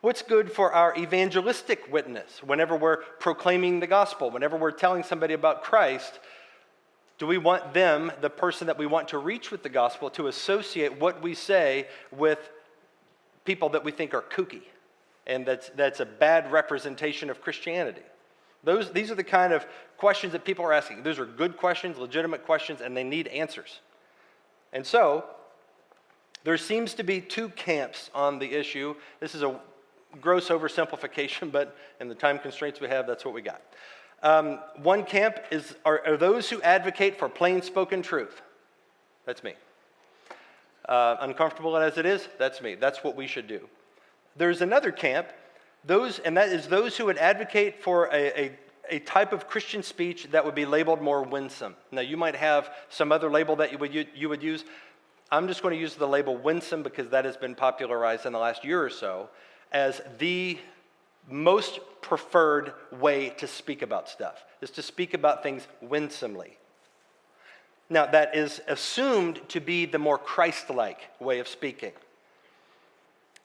[0.00, 5.34] What's good for our evangelistic witness whenever we're proclaiming the gospel, whenever we're telling somebody
[5.34, 6.20] about Christ?
[7.18, 10.28] Do we want them, the person that we want to reach with the gospel, to
[10.28, 12.38] associate what we say with
[13.44, 14.62] people that we think are kooky?
[15.26, 18.02] And that's, that's a bad representation of Christianity.
[18.62, 21.02] Those, these are the kind of questions that people are asking.
[21.02, 23.80] Those are good questions, legitimate questions, and they need answers.
[24.72, 25.24] And so,
[26.44, 28.94] there seems to be two camps on the issue.
[29.18, 29.58] This is a
[30.20, 33.62] gross oversimplification, but in the time constraints we have, that's what we got.
[34.22, 38.42] Um, one camp is, are, are, those who advocate for plain spoken truth.
[39.26, 39.54] That's me.
[40.88, 42.74] Uh, uncomfortable as it is, that's me.
[42.74, 43.68] That's what we should do.
[44.36, 45.28] There's another camp,
[45.84, 48.58] those, and that is those who would advocate for a, a,
[48.90, 51.76] a type of Christian speech that would be labeled more winsome.
[51.92, 54.64] Now, you might have some other label that you would, you would use.
[55.30, 58.38] I'm just going to use the label winsome because that has been popularized in the
[58.38, 59.28] last year or so
[59.72, 60.58] as the
[61.28, 66.56] most preferred way to speak about stuff is to speak about things winsomely.
[67.90, 71.92] Now, that is assumed to be the more Christ like way of speaking.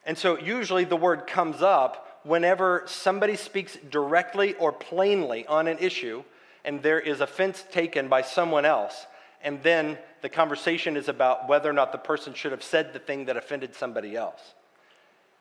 [0.06, 5.78] And so, usually, the word comes up whenever somebody speaks directly or plainly on an
[5.80, 6.24] issue
[6.66, 9.06] and there is offense taken by someone else,
[9.44, 13.00] and then the conversation is about whether or not the person should have said the
[13.00, 14.42] thing that offended somebody else.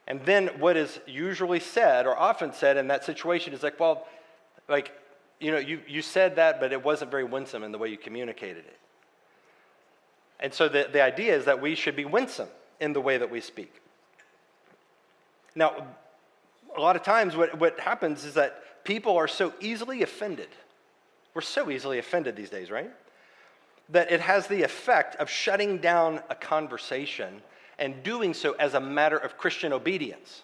[0.07, 4.07] And then what is usually said or often said in that situation is like, well,
[4.69, 4.93] like,
[5.41, 7.99] you know, you, you said that, but it wasn't very winsome in the way you
[7.99, 8.79] communicated it.
[10.41, 12.49] And so the, the idea is that we should be winsome
[12.81, 13.73] in the way that we speak.
[15.55, 15.87] Now,
[16.77, 20.49] a lot of times what, what happens is that people are so easily offended.
[21.35, 22.91] We're so easily offended these days, right?
[23.91, 27.43] That it has the effect of shutting down a conversation
[27.83, 30.43] and doing so as a matter of Christian obedience.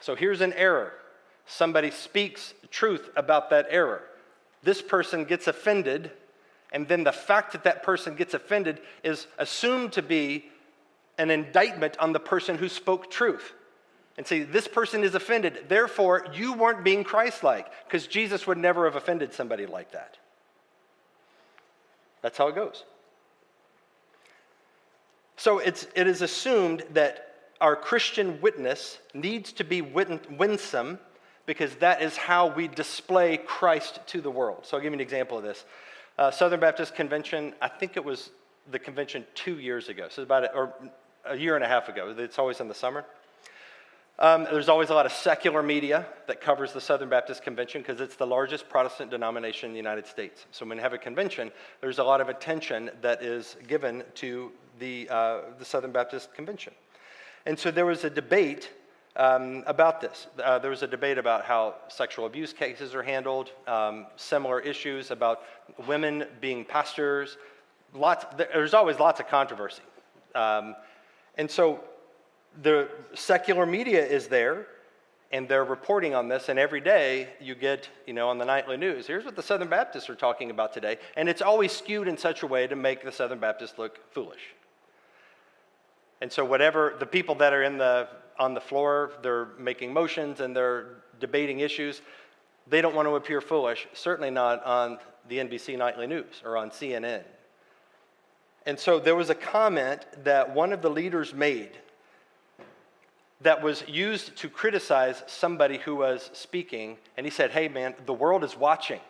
[0.00, 0.92] So here's an error.
[1.46, 4.02] Somebody speaks truth about that error.
[4.64, 6.10] This person gets offended,
[6.72, 10.46] and then the fact that that person gets offended is assumed to be
[11.16, 13.52] an indictment on the person who spoke truth.
[14.18, 18.58] And say, this person is offended, therefore you weren't being Christ like, because Jesus would
[18.58, 20.16] never have offended somebody like that.
[22.20, 22.82] That's how it goes.
[25.36, 30.98] So it's, it is assumed that our Christian witness needs to be winsome
[31.46, 34.66] because that is how we display Christ to the world.
[34.66, 35.64] So I'll give you an example of this.
[36.18, 38.30] Uh, Southern Baptist Convention, I think it was
[38.70, 40.74] the convention two years ago, so about a, or
[41.24, 42.14] a year and a half ago.
[42.18, 43.04] It's always in the summer.
[44.18, 48.00] Um, there's always a lot of secular media that covers the Southern Baptist Convention because
[48.00, 50.46] it's the largest Protestant denomination in the United States.
[50.52, 54.50] So when you have a convention, there's a lot of attention that is given to
[54.78, 56.72] the, uh, the Southern Baptist Convention.
[57.46, 58.70] And so there was a debate
[59.16, 60.26] um, about this.
[60.42, 65.10] Uh, there was a debate about how sexual abuse cases are handled, um, similar issues
[65.10, 65.42] about
[65.86, 67.38] women being pastors.
[67.94, 69.82] Lots, there's always lots of controversy.
[70.34, 70.76] Um,
[71.36, 71.80] and so
[72.62, 74.66] the secular media is there,
[75.32, 78.76] and they're reporting on this, and every day you get, you know, on the nightly
[78.76, 80.98] news, here's what the Southern Baptists are talking about today.
[81.16, 84.54] And it's always skewed in such a way to make the Southern Baptists look foolish.
[86.20, 90.40] And so, whatever the people that are in the, on the floor, they're making motions
[90.40, 92.00] and they're debating issues,
[92.66, 94.98] they don't want to appear foolish, certainly not on
[95.28, 97.22] the NBC Nightly News or on CNN.
[98.64, 101.72] And so, there was a comment that one of the leaders made
[103.42, 106.96] that was used to criticize somebody who was speaking.
[107.16, 109.00] And he said, Hey, man, the world is watching.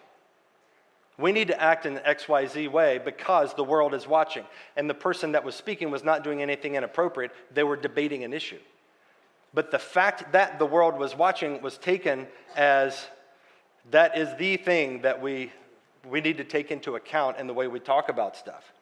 [1.18, 4.44] We need to act in an XYZ way because the world is watching.
[4.76, 8.32] And the person that was speaking was not doing anything inappropriate, they were debating an
[8.32, 8.58] issue.
[9.54, 13.06] But the fact that the world was watching was taken as
[13.90, 15.52] that is the thing that we,
[16.08, 18.72] we need to take into account in the way we talk about stuff.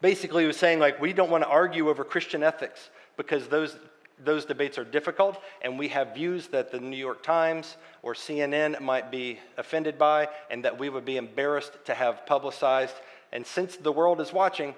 [0.00, 3.76] Basically, he was saying, like, we don't want to argue over Christian ethics because those,
[4.18, 8.80] those debates are difficult, and we have views that the New York Times or CNN
[8.80, 12.94] might be offended by, and that we would be embarrassed to have publicized.
[13.32, 14.74] And since the world is watching,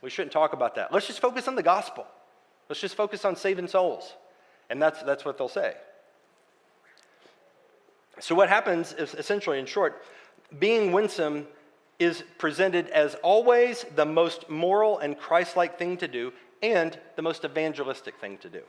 [0.00, 0.92] we shouldn't talk about that.
[0.92, 2.06] Let's just focus on the gospel.
[2.68, 4.14] Let's just focus on saving souls.
[4.70, 5.74] And that's, that's what they'll say.
[8.20, 10.04] So, what happens is essentially, in short,
[10.58, 11.46] being winsome
[11.98, 16.32] is presented as always the most moral and Christ like thing to do
[16.62, 18.62] and the most evangelistic thing to do.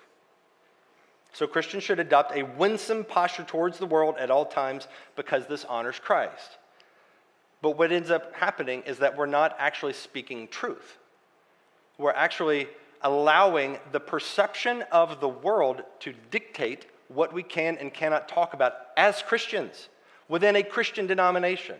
[1.34, 5.66] So Christians should adopt a winsome posture towards the world at all times because this
[5.66, 6.58] honors Christ.
[7.62, 10.98] But what ends up happening is that we're not actually speaking truth.
[11.98, 12.68] We're actually
[13.02, 18.74] allowing the perception of the world to dictate what we can and cannot talk about
[18.98, 19.90] as Christians
[20.28, 21.76] within a Christian denomination.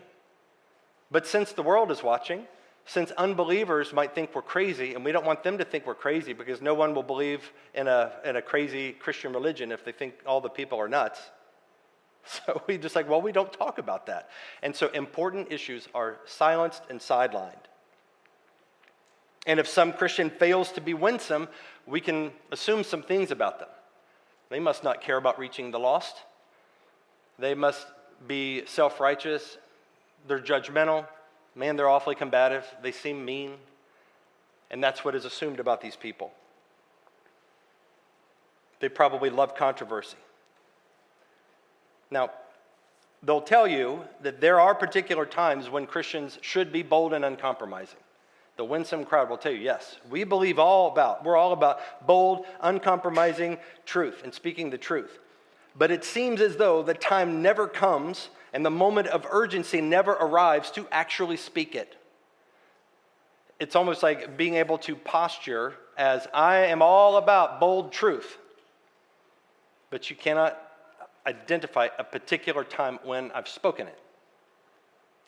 [1.10, 2.46] But since the world is watching,
[2.86, 6.32] since unbelievers might think we're crazy, and we don't want them to think we're crazy
[6.32, 10.14] because no one will believe in a, in a crazy Christian religion if they think
[10.26, 11.20] all the people are nuts.
[12.26, 14.30] So we just like, well, we don't talk about that.
[14.62, 17.52] And so important issues are silenced and sidelined.
[19.46, 21.48] And if some Christian fails to be winsome,
[21.86, 23.68] we can assume some things about them.
[24.48, 26.16] They must not care about reaching the lost.
[27.38, 27.86] They must
[28.26, 29.58] be self righteous.
[30.26, 31.06] They're judgmental.
[31.54, 32.64] Man, they're awfully combative.
[32.82, 33.54] They seem mean.
[34.70, 36.32] And that's what is assumed about these people.
[38.80, 40.16] They probably love controversy.
[42.10, 42.30] Now,
[43.22, 47.98] they'll tell you that there are particular times when Christians should be bold and uncompromising.
[48.56, 52.46] The winsome crowd will tell you, yes, we believe all about, we're all about bold,
[52.60, 55.18] uncompromising truth and speaking the truth.
[55.76, 60.12] But it seems as though the time never comes and the moment of urgency never
[60.12, 61.96] arrives to actually speak it.
[63.58, 68.38] It's almost like being able to posture as I am all about bold truth,
[69.90, 70.56] but you cannot
[71.26, 73.98] identify a particular time when I've spoken it.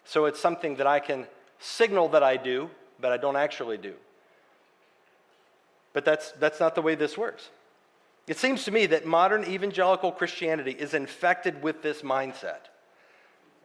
[0.05, 1.27] So it's something that I can
[1.59, 3.95] signal that I do, but I don't actually do.
[5.93, 7.49] But that's, that's not the way this works.
[8.29, 12.69] It seems to me that modern evangelical Christianity is infected with this mindset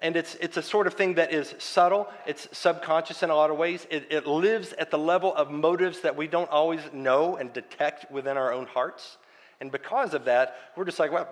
[0.01, 3.51] and it's, it's a sort of thing that is subtle, it's subconscious in a lot
[3.51, 3.85] of ways.
[3.89, 8.11] It, it lives at the level of motives that we don't always know and detect
[8.11, 9.17] within our own hearts.
[9.59, 11.29] And because of that, we're just like, well,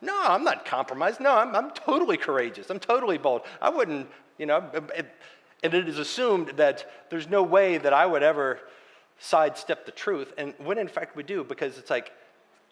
[0.00, 1.20] no, I'm not compromised.
[1.20, 2.70] No, I'm, I'm totally courageous.
[2.70, 3.42] I'm totally bold.
[3.60, 4.08] I wouldn't,
[4.38, 5.06] you know, it,
[5.64, 8.60] and it is assumed that there's no way that I would ever
[9.18, 10.32] sidestep the truth.
[10.38, 12.12] And when in fact we do, because it's like,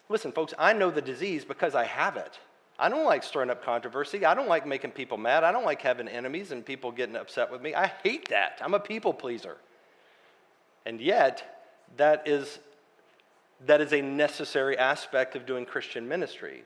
[0.07, 2.39] listen, folks, I know the disease because I have it.
[2.81, 4.25] I don't like stirring up controversy.
[4.25, 5.43] I don't like making people mad.
[5.43, 7.75] I don't like having enemies and people getting upset with me.
[7.75, 8.57] I hate that.
[8.59, 9.57] I'm a people pleaser.
[10.87, 11.61] And yet,
[11.97, 12.57] that is,
[13.67, 16.63] that is a necessary aspect of doing Christian ministry.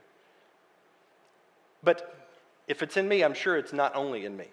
[1.84, 2.16] But
[2.66, 4.46] if it's in me, I'm sure it's not only in me.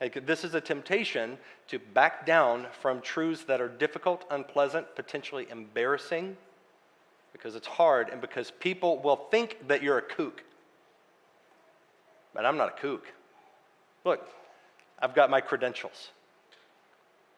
[0.00, 1.36] Like, this is a temptation
[1.68, 6.38] to back down from truths that are difficult, unpleasant, potentially embarrassing
[7.32, 10.42] because it's hard and because people will think that you're a kook.
[12.34, 13.06] But I'm not a kook.
[14.04, 14.28] Look,
[14.98, 16.10] I've got my credentials.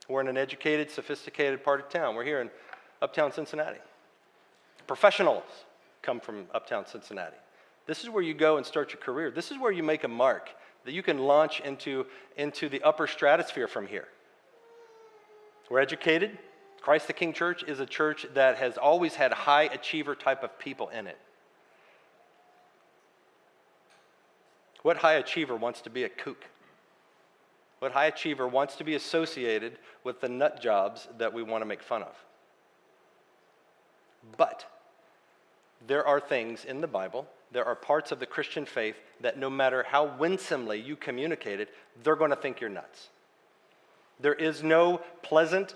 [0.08, 2.14] We're in an educated, sophisticated part of town.
[2.14, 2.50] We're here in
[3.00, 3.78] uptown Cincinnati.
[4.86, 5.44] Professionals
[6.02, 7.36] come from uptown Cincinnati.
[7.86, 9.30] This is where you go and start your career.
[9.30, 10.50] This is where you make a mark
[10.84, 14.08] that you can launch into, into the upper stratosphere from here.
[15.70, 16.38] We're educated,
[16.82, 20.58] Christ the King Church is a church that has always had high achiever type of
[20.58, 21.18] people in it.
[24.82, 26.44] What high achiever wants to be a kook?
[27.78, 31.66] What high achiever wants to be associated with the nut jobs that we want to
[31.66, 32.14] make fun of?
[34.36, 34.66] But
[35.86, 39.50] there are things in the Bible, there are parts of the Christian faith that no
[39.50, 41.68] matter how winsomely you communicate it,
[42.02, 43.08] they're going to think you're nuts.
[44.20, 45.74] There is no pleasant,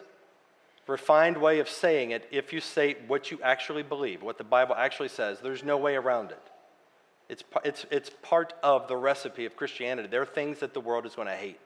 [0.86, 4.74] refined way of saying it if you say what you actually believe, what the Bible
[4.74, 5.40] actually says.
[5.40, 6.42] There's no way around it.
[7.28, 10.08] It's, it's, it's part of the recipe of Christianity.
[10.08, 11.58] There are things that the world is going to hate.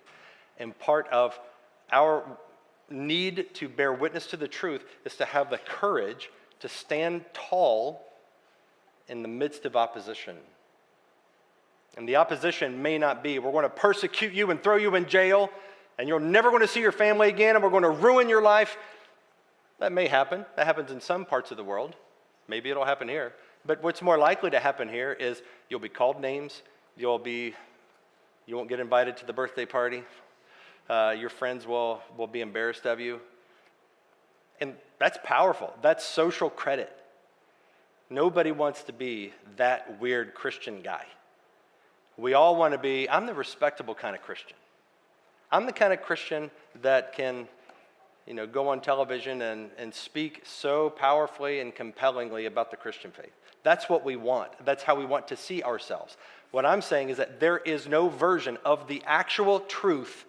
[0.58, 1.38] And part of
[1.92, 2.24] our
[2.88, 8.06] need to bear witness to the truth is to have the courage to stand tall
[9.08, 10.36] in the midst of opposition.
[11.96, 15.06] And the opposition may not be, we're going to persecute you and throw you in
[15.06, 15.50] jail,
[15.98, 18.42] and you're never going to see your family again, and we're going to ruin your
[18.42, 18.76] life.
[19.80, 20.44] That may happen.
[20.56, 21.96] That happens in some parts of the world.
[22.48, 23.32] Maybe it'll happen here.
[23.66, 26.62] But what's more likely to happen here is you'll be called names.
[26.96, 27.54] You'll be,
[28.46, 30.04] you won't get invited to the birthday party.
[30.88, 33.20] Uh, your friends will, will be embarrassed of you.
[34.60, 35.72] And that's powerful.
[35.82, 36.92] That's social credit.
[38.10, 41.06] Nobody wants to be that weird Christian guy.
[42.18, 44.56] We all want to be, I'm the respectable kind of Christian.
[45.50, 46.50] I'm the kind of Christian
[46.82, 47.48] that can
[48.30, 53.10] you know, go on television and, and speak so powerfully and compellingly about the Christian
[53.10, 53.32] faith.
[53.64, 54.52] That's what we want.
[54.64, 56.16] That's how we want to see ourselves.
[56.52, 60.26] What I'm saying is that there is no version of the actual truth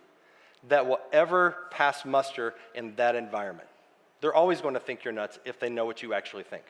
[0.68, 3.68] that will ever pass muster in that environment.
[4.20, 6.64] They're always going to think you're nuts if they know what you actually think.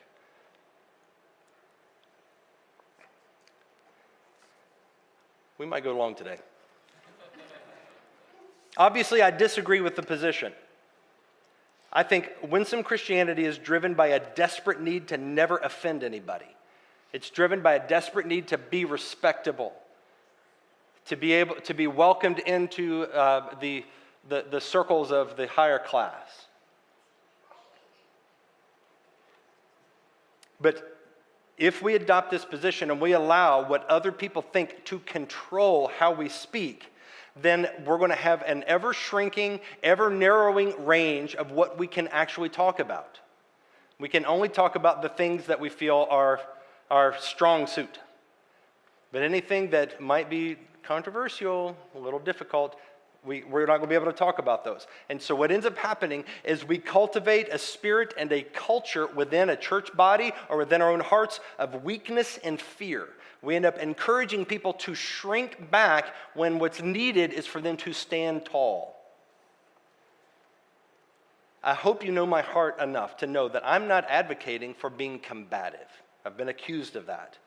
[5.56, 6.36] We might go long today.
[8.76, 10.52] Obviously, I disagree with the position.
[11.92, 16.46] I think winsome Christianity is driven by a desperate need to never offend anybody.
[17.12, 19.74] It's driven by a desperate need to be respectable,
[21.06, 23.84] to be able to be welcomed into uh, the,
[24.28, 26.46] the, the circles of the higher class.
[30.58, 30.98] But
[31.58, 36.12] if we adopt this position and we allow what other people think to control how
[36.12, 36.91] we speak,
[37.40, 42.08] then we're going to have an ever shrinking, ever narrowing range of what we can
[42.08, 43.20] actually talk about.
[43.98, 46.40] We can only talk about the things that we feel are
[46.90, 47.98] our strong suit.
[49.12, 52.76] But anything that might be controversial, a little difficult,
[53.24, 54.86] we, we're not going to be able to talk about those.
[55.08, 59.50] And so, what ends up happening is we cultivate a spirit and a culture within
[59.50, 63.08] a church body or within our own hearts of weakness and fear.
[63.42, 67.92] We end up encouraging people to shrink back when what's needed is for them to
[67.92, 68.96] stand tall.
[71.64, 75.18] I hope you know my heart enough to know that I'm not advocating for being
[75.18, 75.88] combative.
[76.24, 77.38] I've been accused of that.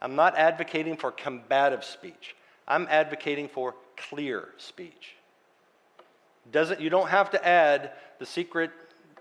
[0.00, 2.36] I'm not advocating for combative speech.
[2.66, 5.16] I'm advocating for clear speech.
[6.50, 8.70] Doesn't, you don't have to add the secret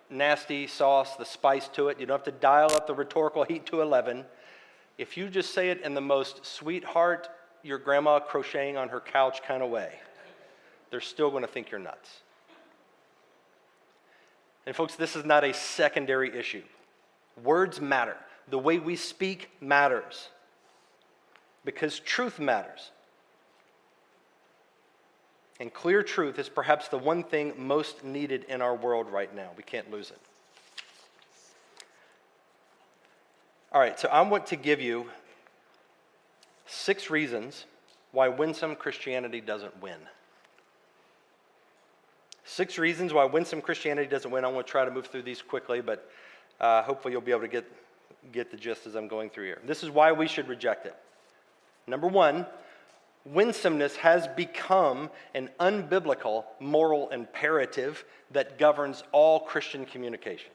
[0.09, 1.99] nasty sauce, the spice to it.
[1.99, 4.25] You don't have to dial up the rhetorical heat to 11
[4.97, 7.29] if you just say it in the most sweetheart,
[7.63, 9.93] your grandma crocheting on her couch kind of way,
[10.91, 12.21] they're still going to think you're nuts.
[14.65, 16.63] And, folks, this is not a secondary issue.
[17.43, 18.15] Words matter.
[18.49, 20.29] The way we speak matters
[21.65, 22.91] because truth matters.
[25.59, 29.49] And clear truth is perhaps the one thing most needed in our world right now.
[29.55, 30.19] We can't lose it.
[33.73, 35.07] All right, so I want to give you
[36.67, 37.65] six reasons
[38.11, 39.97] why winsome Christianity doesn't win.
[42.45, 44.45] Six reasons why winsome Christianity doesn't win.
[44.45, 46.07] I want to try to move through these quickly, but
[46.61, 47.65] uh, hopefully you'll be able to get,
[48.31, 49.61] get the gist as I'm going through here.
[49.65, 50.95] This is why we should reject it.
[51.87, 52.45] Number one,
[53.25, 60.51] winsomeness has become an unbiblical moral imperative that governs all Christian communication.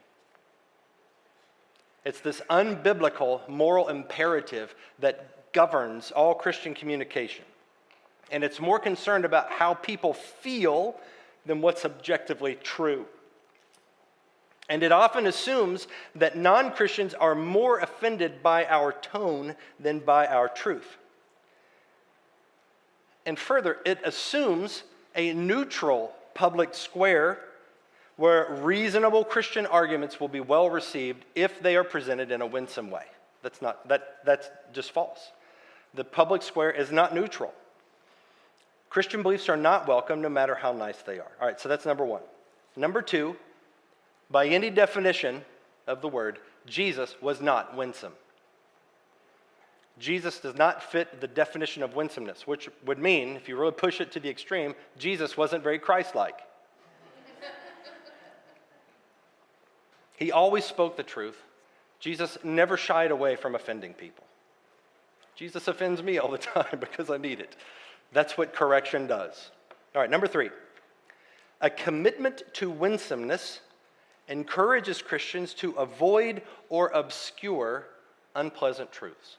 [2.05, 7.45] It's this unbiblical moral imperative that governs all Christian communication.
[8.31, 10.97] And it's more concerned about how people feel
[11.47, 13.07] than what's objectively true.
[14.69, 20.27] And it often assumes that non Christians are more offended by our tone than by
[20.27, 20.99] our truth.
[23.25, 24.83] And further, it assumes
[25.15, 27.39] a neutral public square
[28.19, 32.91] where reasonable Christian arguments will be well received if they are presented in a winsome
[32.91, 33.05] way.
[33.43, 35.31] That's, not, that, that's just false.
[35.95, 37.55] The public square is not neutral.
[38.91, 41.31] Christian beliefs are not welcome no matter how nice they are.
[41.41, 42.23] All right, so that's number one.
[42.77, 43.37] Number two,
[44.31, 45.43] By any definition
[45.87, 48.13] of the word, Jesus was not winsome.
[49.99, 54.01] Jesus does not fit the definition of winsomeness, which would mean, if you really push
[54.01, 56.39] it to the extreme, Jesus wasn't very Christ like.
[60.19, 61.41] He always spoke the truth.
[62.01, 64.25] Jesus never shied away from offending people.
[65.37, 67.57] Jesus offends me all the time because I need it.
[68.13, 69.51] That's what correction does.
[69.95, 70.51] All right, number three
[71.61, 73.61] a commitment to winsomeness
[74.29, 77.87] encourages Christians to avoid or obscure
[78.35, 79.37] unpleasant truths.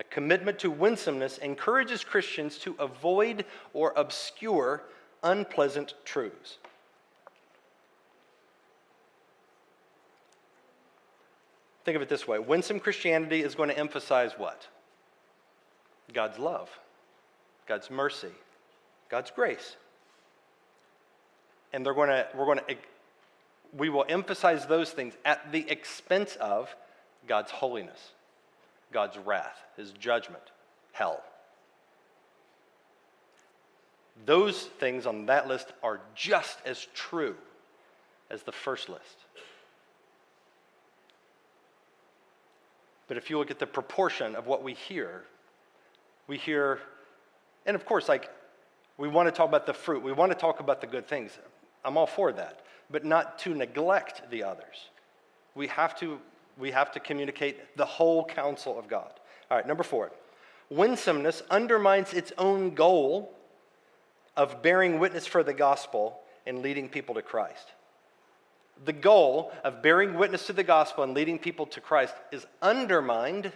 [0.00, 4.82] A commitment to winsomeness encourages Christians to avoid or obscure
[5.22, 6.58] unpleasant truths.
[11.88, 14.66] Think of it this way winsome Christianity is going to emphasize what?
[16.12, 16.68] God's love,
[17.66, 18.28] God's mercy,
[19.08, 19.74] God's grace.
[21.72, 22.76] And they're going to, we're going to,
[23.74, 26.76] we will emphasize those things at the expense of
[27.26, 28.10] God's holiness,
[28.92, 30.44] God's wrath, his judgment,
[30.92, 31.22] hell.
[34.26, 37.34] Those things on that list are just as true
[38.28, 39.24] as the first list.
[43.08, 45.24] But if you look at the proportion of what we hear,
[46.26, 46.80] we hear,
[47.66, 48.30] and of course, like,
[48.98, 51.32] we want to talk about the fruit, we want to talk about the good things.
[51.84, 54.90] I'm all for that, but not to neglect the others.
[55.54, 56.20] We have to,
[56.58, 59.10] we have to communicate the whole counsel of God.
[59.50, 60.12] All right, number four.
[60.68, 63.32] Winsomeness undermines its own goal
[64.36, 67.72] of bearing witness for the gospel and leading people to Christ
[68.84, 73.52] the goal of bearing witness to the gospel and leading people to Christ is undermined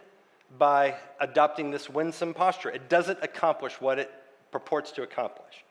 [0.58, 2.70] by adopting this winsome posture.
[2.70, 4.10] It doesn't accomplish what it
[4.50, 5.64] purports to accomplish.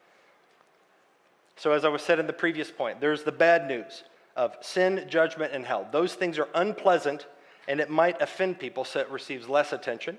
[1.55, 4.03] So, as I was said in the previous point, there's the bad news
[4.35, 5.87] of sin, judgment, and hell.
[5.91, 7.27] Those things are unpleasant
[7.67, 10.17] and it might offend people, so it receives less attention.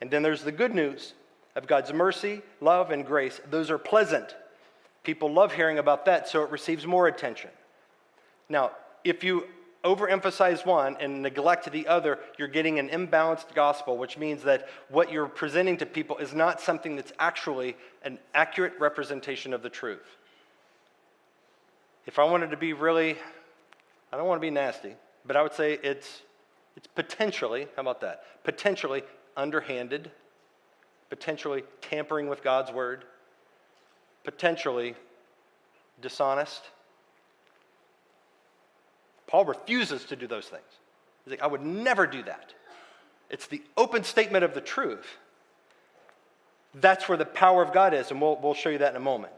[0.00, 1.14] And then there's the good news
[1.56, 3.40] of God's mercy, love, and grace.
[3.50, 4.36] Those are pleasant.
[5.02, 7.50] People love hearing about that, so it receives more attention.
[8.48, 8.72] Now,
[9.04, 9.44] if you
[9.84, 15.12] overemphasize one and neglect the other, you're getting an imbalanced gospel, which means that what
[15.12, 20.16] you're presenting to people is not something that's actually an accurate representation of the truth.
[22.06, 23.16] If I wanted to be really,
[24.12, 24.94] I don't want to be nasty,
[25.26, 26.22] but I would say it's,
[26.76, 28.24] it's potentially, how about that?
[28.44, 29.02] Potentially
[29.36, 30.10] underhanded,
[31.10, 33.04] potentially tampering with God's word,
[34.24, 34.94] potentially
[36.00, 36.62] dishonest
[39.28, 40.64] Paul refuses to do those things.
[41.24, 42.54] He's like, I would never do that.
[43.30, 45.06] It's the open statement of the truth.
[46.74, 49.00] That's where the power of God is, and we'll, we'll show you that in a
[49.00, 49.32] moment.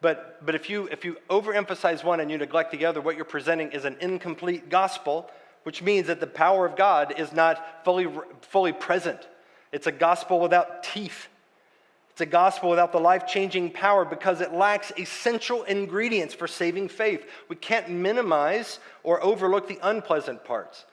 [0.00, 3.24] But, but if, you, if you overemphasize one and you neglect the other, what you're
[3.24, 5.28] presenting is an incomplete gospel,
[5.64, 8.06] which means that the power of God is not fully,
[8.42, 9.26] fully present.
[9.72, 11.28] It's a gospel without teeth.
[12.16, 16.88] It's a gospel without the life changing power because it lacks essential ingredients for saving
[16.88, 17.26] faith.
[17.50, 20.86] We can't minimize or overlook the unpleasant parts.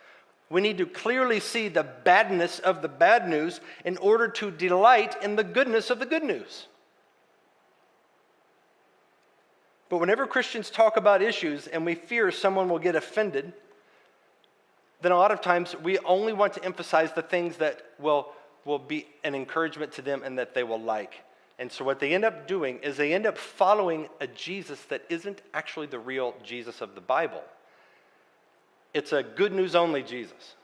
[0.49, 5.15] We need to clearly see the badness of the bad news in order to delight
[5.24, 6.67] in the goodness of the good news.
[9.88, 13.53] But whenever Christians talk about issues and we fear someone will get offended,
[15.01, 18.34] then a lot of times we only want to emphasize the things that will
[18.66, 21.22] will be an encouragement to them and that they will like.
[21.59, 25.03] And so, what they end up doing is they end up following a Jesus that
[25.09, 27.43] isn't actually the real Jesus of the Bible.
[28.93, 30.55] It's a good news only Jesus.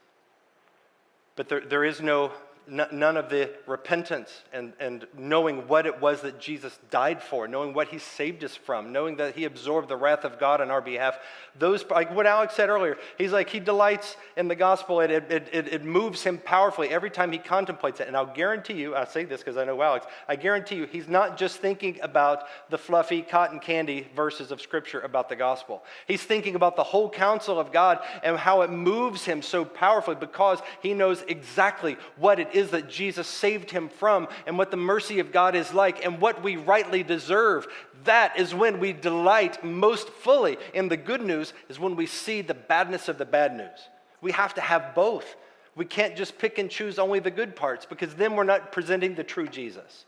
[1.35, 2.31] But there, there is no
[2.69, 7.73] none of the repentance and, and knowing what it was that Jesus died for, knowing
[7.73, 10.81] what he saved us from, knowing that he absorbed the wrath of God on our
[10.81, 11.17] behalf.
[11.57, 15.01] Those, like what Alex said earlier, he's like, he delights in the gospel.
[15.01, 18.07] It, it, it, it moves him powerfully every time he contemplates it.
[18.07, 21.07] And I'll guarantee you, I say this because I know Alex, I guarantee you, he's
[21.07, 25.83] not just thinking about the fluffy cotton candy verses of scripture about the gospel.
[26.07, 30.15] He's thinking about the whole counsel of God and how it moves him so powerfully
[30.15, 34.69] because he knows exactly what it is is that Jesus saved him from and what
[34.69, 37.67] the mercy of God is like and what we rightly deserve.
[38.03, 42.41] That is when we delight most fully in the good news, is when we see
[42.41, 43.89] the badness of the bad news.
[44.21, 45.35] We have to have both.
[45.75, 49.15] We can't just pick and choose only the good parts because then we're not presenting
[49.15, 50.05] the true Jesus.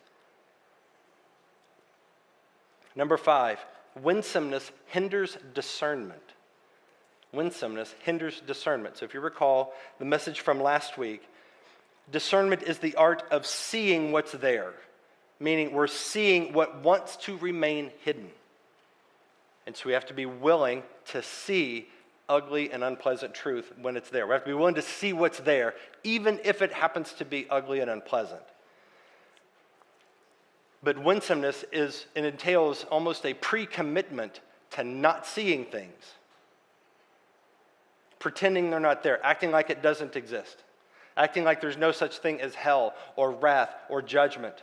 [2.96, 3.60] Number five,
[4.02, 6.22] winsomeness hinders discernment.
[7.32, 8.98] Winsomeness hinders discernment.
[8.98, 11.24] So if you recall the message from last week,
[12.10, 14.74] Discernment is the art of seeing what's there,
[15.40, 18.30] meaning we're seeing what wants to remain hidden.
[19.66, 21.88] And so we have to be willing to see
[22.28, 24.26] ugly and unpleasant truth when it's there.
[24.26, 27.46] We have to be willing to see what's there, even if it happens to be
[27.50, 28.42] ugly and unpleasant.
[30.84, 34.40] But winsomeness is, it entails almost a pre commitment
[34.72, 36.14] to not seeing things,
[38.20, 40.58] pretending they're not there, acting like it doesn't exist,
[41.18, 44.56] acting like there's no such thing as hell or wrath or judgment,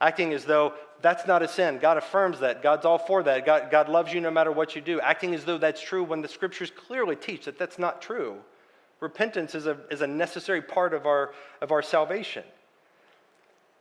[0.00, 1.78] acting as though that's not a sin.
[1.78, 2.62] God affirms that.
[2.62, 3.44] God's all for that.
[3.44, 6.22] God, God loves you no matter what you do, acting as though that's true when
[6.22, 8.36] the scriptures clearly teach that that's not true.
[9.00, 12.44] Repentance is a, is a necessary part of our, of our salvation.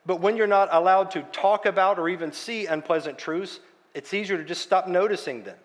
[0.06, 3.60] But when you're not allowed to talk about or even see unpleasant truths,
[3.94, 5.58] it's easier to just stop noticing them.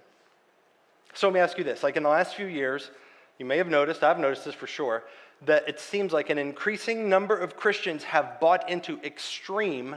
[1.14, 2.90] So let me ask you this like in the last few years,
[3.38, 5.04] you may have noticed, I've noticed this for sure,
[5.44, 9.96] that it seems like an increasing number of Christians have bought into extreme,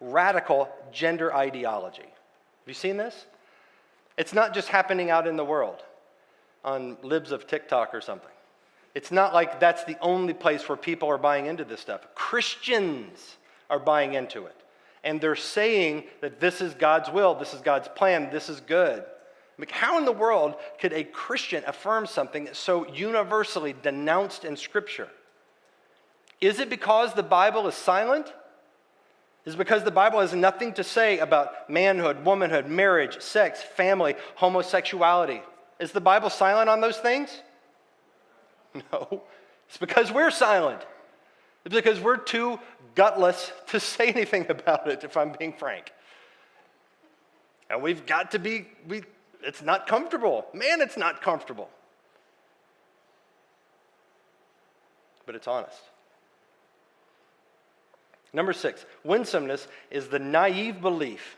[0.00, 2.02] radical gender ideology.
[2.02, 3.26] Have you seen this?
[4.16, 5.82] It's not just happening out in the world
[6.64, 8.30] on libs of TikTok or something.
[8.94, 12.06] It's not like that's the only place where people are buying into this stuff.
[12.14, 13.36] Christians
[13.68, 14.56] are buying into it.
[15.04, 19.04] And they're saying that this is God's will, this is God's plan, this is good.
[19.58, 25.08] Like, how in the world could a Christian affirm something so universally denounced in Scripture?
[26.40, 28.32] Is it because the Bible is silent?
[29.46, 34.14] Is it because the Bible has nothing to say about manhood, womanhood, marriage, sex, family,
[34.34, 35.40] homosexuality?
[35.78, 37.42] Is the Bible silent on those things?
[38.92, 39.22] No.
[39.68, 40.82] It's because we're silent.
[41.64, 42.60] It's because we're too
[42.94, 45.92] gutless to say anything about it, if I'm being frank.
[47.70, 49.02] And we've got to be, we,
[49.46, 50.44] it's not comfortable.
[50.52, 51.70] Man, it's not comfortable.
[55.24, 55.80] But it's honest.
[58.32, 61.36] Number six, winsomeness is the naive belief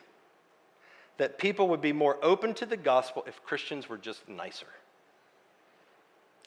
[1.19, 4.67] that people would be more open to the gospel if Christians were just nicer.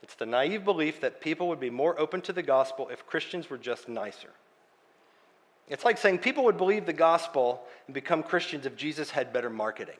[0.02, 3.50] It's the naive belief that people would be more open to the gospel if Christians
[3.50, 4.32] were just nicer.
[5.70, 9.50] It's like saying people would believe the gospel and become Christians if Jesus had better
[9.50, 9.96] marketing.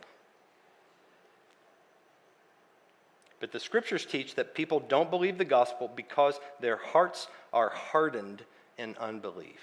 [3.42, 8.44] But the scriptures teach that people don't believe the gospel because their hearts are hardened
[8.78, 9.60] in unbelief.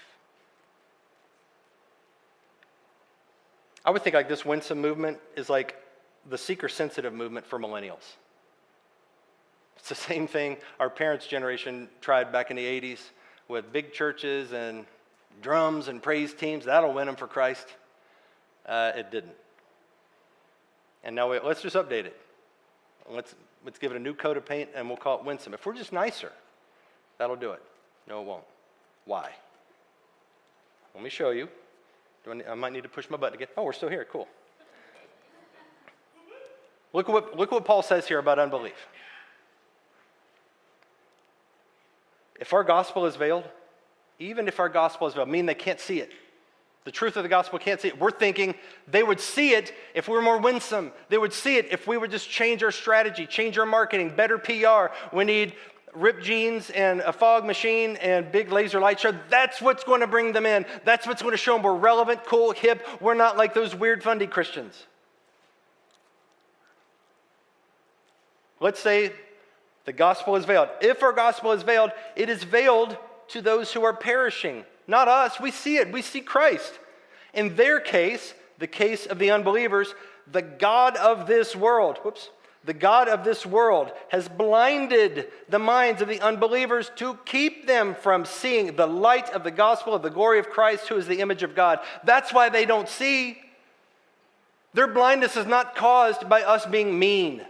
[3.85, 5.81] I would think like this winsome movement is like
[6.29, 8.17] the seeker sensitive movement for millennials.
[9.77, 12.99] It's the same thing our parents' generation tried back in the 80s
[13.47, 14.85] with big churches and
[15.41, 16.65] drums and praise teams.
[16.65, 17.65] That'll win them for Christ.
[18.65, 19.35] Uh, it didn't.
[21.05, 22.19] And now we, let's just update it.
[23.09, 23.33] Let's,
[23.65, 25.53] let's give it a new coat of paint and we'll call it winsome.
[25.53, 26.31] If we're just nicer,
[27.17, 27.61] that'll do it.
[28.07, 28.43] No, it won't.
[29.05, 29.29] Why?
[30.95, 31.49] Let me show you.
[32.27, 33.47] I, I might need to push my button again.
[33.57, 34.05] Oh, we're still here.
[34.11, 34.27] Cool.
[36.93, 38.87] Look what, look what Paul says here about unbelief.
[42.39, 43.43] If our gospel is veiled,
[44.17, 46.11] even if our gospel is veiled, mean they can't see it.
[46.85, 47.99] The truth of the gospel can't see it.
[47.99, 48.55] We're thinking
[48.87, 50.91] they would see it if we were more winsome.
[51.09, 54.37] They would see it if we would just change our strategy, change our marketing, better
[54.37, 54.93] PR.
[55.15, 55.53] We need
[55.93, 59.13] ripped jeans and a fog machine and big laser light show.
[59.29, 60.65] That's what's going to bring them in.
[60.85, 62.85] That's what's going to show them we're relevant, cool, hip.
[63.01, 64.85] We're not like those weird fundy Christians.
[68.59, 69.13] Let's say
[69.85, 70.69] the gospel is veiled.
[70.81, 72.97] If our gospel is veiled, it is veiled
[73.29, 75.39] to those who are perishing, not us.
[75.39, 76.79] We see it, we see Christ.
[77.33, 79.93] In their case, the case of the unbelievers,
[80.31, 82.29] the God of this world, whoops,
[82.65, 87.95] the God of this world has blinded the minds of the unbelievers to keep them
[87.95, 91.21] from seeing the light of the gospel of the glory of Christ, who is the
[91.21, 91.79] image of God.
[92.03, 93.37] That's why they don't see.
[94.73, 97.45] Their blindness is not caused by us being mean.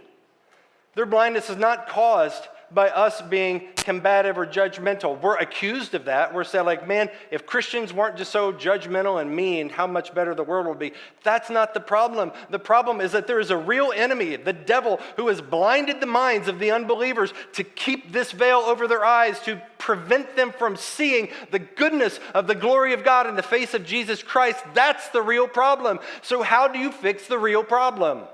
[0.94, 5.20] Their blindness is not caused by us being combative or judgmental.
[5.20, 6.32] We're accused of that.
[6.32, 10.34] We're saying, like, man, if Christians weren't just so judgmental and mean, how much better
[10.34, 10.92] the world would be.
[11.22, 12.32] That's not the problem.
[12.50, 16.06] The problem is that there is a real enemy, the devil, who has blinded the
[16.06, 20.76] minds of the unbelievers to keep this veil over their eyes, to prevent them from
[20.76, 24.62] seeing the goodness of the glory of God in the face of Jesus Christ.
[24.74, 25.98] That's the real problem.
[26.22, 28.24] So, how do you fix the real problem?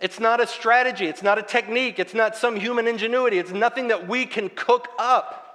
[0.00, 3.88] It's not a strategy, it's not a technique, it's not some human ingenuity, it's nothing
[3.88, 5.50] that we can cook up.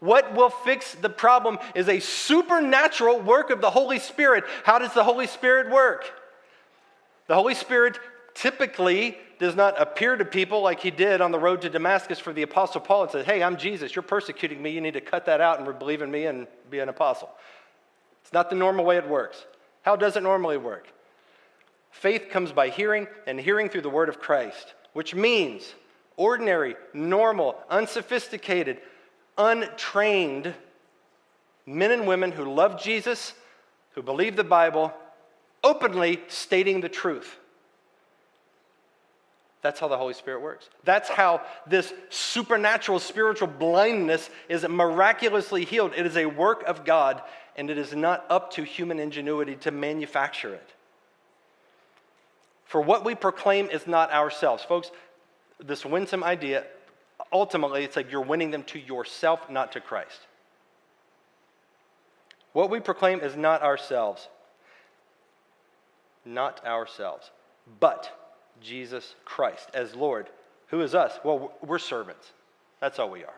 [0.00, 4.44] What will fix the problem is a supernatural work of the Holy Spirit.
[4.62, 6.12] How does the Holy Spirit work?
[7.26, 7.98] The Holy Spirit
[8.34, 12.34] typically does not appear to people like he did on the road to Damascus for
[12.34, 13.94] the Apostle Paul and said, Hey, I'm Jesus.
[13.94, 14.70] You're persecuting me.
[14.70, 17.30] You need to cut that out and believe in me and be an apostle.
[18.22, 19.46] It's not the normal way it works.
[19.82, 20.88] How does it normally work?
[21.94, 25.74] Faith comes by hearing, and hearing through the word of Christ, which means
[26.16, 28.78] ordinary, normal, unsophisticated,
[29.38, 30.52] untrained
[31.64, 33.32] men and women who love Jesus,
[33.92, 34.92] who believe the Bible,
[35.62, 37.36] openly stating the truth.
[39.62, 40.68] That's how the Holy Spirit works.
[40.82, 45.92] That's how this supernatural spiritual blindness is miraculously healed.
[45.96, 47.22] It is a work of God,
[47.56, 50.70] and it is not up to human ingenuity to manufacture it.
[52.64, 54.64] For what we proclaim is not ourselves.
[54.64, 54.90] Folks,
[55.58, 56.64] this winsome idea,
[57.32, 60.20] ultimately, it's like you're winning them to yourself, not to Christ.
[62.52, 64.28] What we proclaim is not ourselves.
[66.24, 67.30] Not ourselves.
[67.80, 68.10] But
[68.60, 70.28] Jesus Christ as Lord.
[70.68, 71.18] Who is us?
[71.24, 72.32] Well, we're servants.
[72.80, 73.34] That's all we are.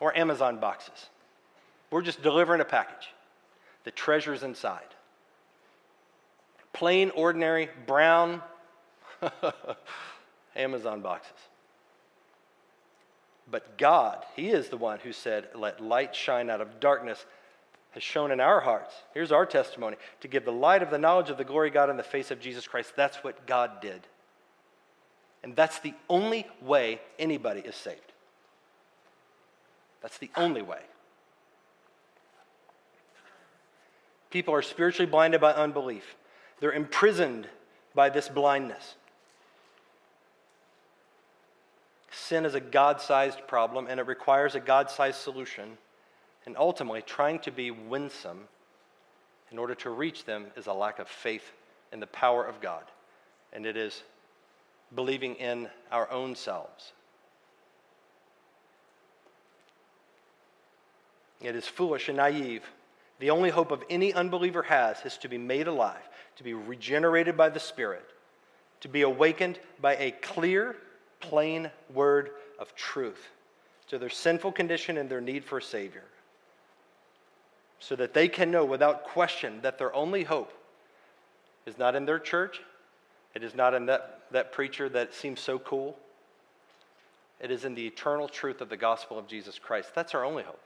[0.00, 1.06] Or Amazon boxes.
[1.90, 3.08] We're just delivering a package.
[3.84, 4.82] The treasure's inside.
[6.76, 8.42] Plain, ordinary, brown
[10.56, 11.32] Amazon boxes.
[13.50, 17.24] But God, He is the one who said, Let light shine out of darkness,
[17.92, 18.92] has shown in our hearts.
[19.14, 21.88] Here's our testimony to give the light of the knowledge of the glory of God
[21.88, 22.92] in the face of Jesus Christ.
[22.94, 24.06] That's what God did.
[25.42, 28.12] And that's the only way anybody is saved.
[30.02, 30.82] That's the only way.
[34.28, 36.16] People are spiritually blinded by unbelief,
[36.60, 37.48] they're imprisoned
[37.94, 38.94] by this blindness.
[42.10, 45.76] Sin is a God sized problem and it requires a God sized solution.
[46.46, 48.46] And ultimately, trying to be winsome
[49.50, 51.52] in order to reach them is a lack of faith
[51.92, 52.84] in the power of God.
[53.52, 54.02] And it is
[54.94, 56.92] believing in our own selves.
[61.40, 62.62] It is foolish and naive.
[63.18, 67.36] The only hope of any unbeliever has is to be made alive, to be regenerated
[67.36, 68.04] by the Spirit,
[68.80, 70.76] to be awakened by a clear,
[71.20, 73.28] plain word of truth
[73.88, 76.04] to their sinful condition and their need for a Savior
[77.78, 80.52] so that they can know without question that their only hope
[81.66, 82.60] is not in their church,
[83.34, 85.96] it is not in that, that preacher that seems so cool.
[87.38, 89.94] It is in the eternal truth of the gospel of Jesus Christ.
[89.94, 90.60] That's our only hope.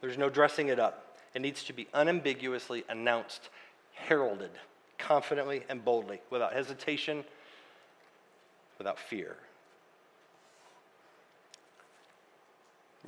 [0.00, 1.18] There's no dressing it up.
[1.34, 3.50] It needs to be unambiguously announced,
[3.94, 4.50] heralded,
[4.98, 7.24] confidently and boldly, without hesitation,
[8.78, 9.36] without fear.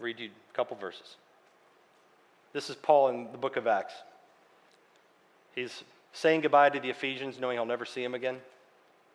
[0.01, 1.17] read you a couple verses.
[2.53, 3.95] This is Paul in the book of Acts.
[5.55, 5.83] He's
[6.13, 8.39] saying goodbye to the Ephesians, knowing he'll never see them again.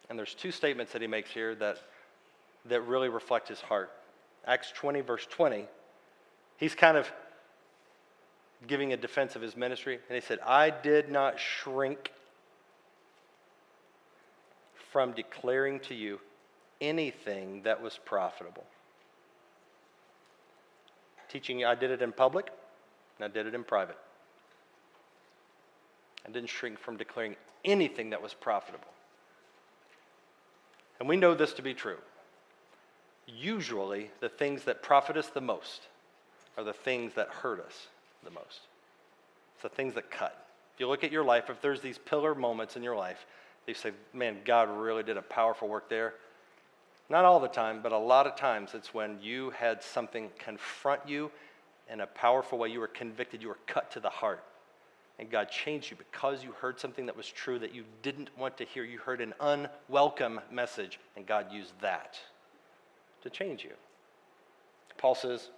[0.09, 1.77] And there's two statements that he makes here that,
[2.65, 3.91] that really reflect his heart.
[4.45, 5.65] Acts 20, verse 20,
[6.57, 7.09] he's kind of
[8.67, 9.99] giving a defense of his ministry.
[10.09, 12.11] And he said, I did not shrink
[14.91, 16.19] from declaring to you
[16.79, 18.65] anything that was profitable
[21.33, 22.51] teaching I did it in public
[23.17, 23.97] and I did it in private.
[26.25, 27.35] I didn't shrink from declaring
[27.65, 28.87] anything that was profitable.
[30.99, 31.97] And we know this to be true.
[33.27, 35.87] Usually, the things that profit us the most
[36.55, 37.87] are the things that hurt us
[38.23, 38.61] the most.
[39.55, 40.47] It's the things that cut.
[40.73, 43.25] If you look at your life, if there's these pillar moments in your life,
[43.67, 46.15] you say, man, God really did a powerful work there.
[47.09, 51.07] Not all the time, but a lot of times it's when you had something confront
[51.07, 51.31] you
[51.91, 52.69] in a powerful way.
[52.69, 54.43] You were convicted, you were cut to the heart.
[55.19, 58.57] And God changed you because you heard something that was true that you didn't want
[58.57, 58.83] to hear.
[58.83, 62.17] You heard an unwelcome message, and God used that
[63.21, 63.73] to change you.
[64.97, 65.49] Paul says,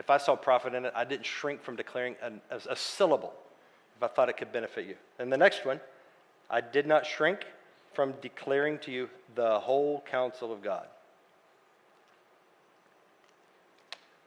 [0.00, 3.34] if I saw profit in it, I didn't shrink from declaring a, a, a syllable
[3.98, 4.94] if I thought it could benefit you.
[5.18, 5.78] And the next one,
[6.48, 7.44] I did not shrink
[7.92, 10.86] from declaring to you the whole counsel of God.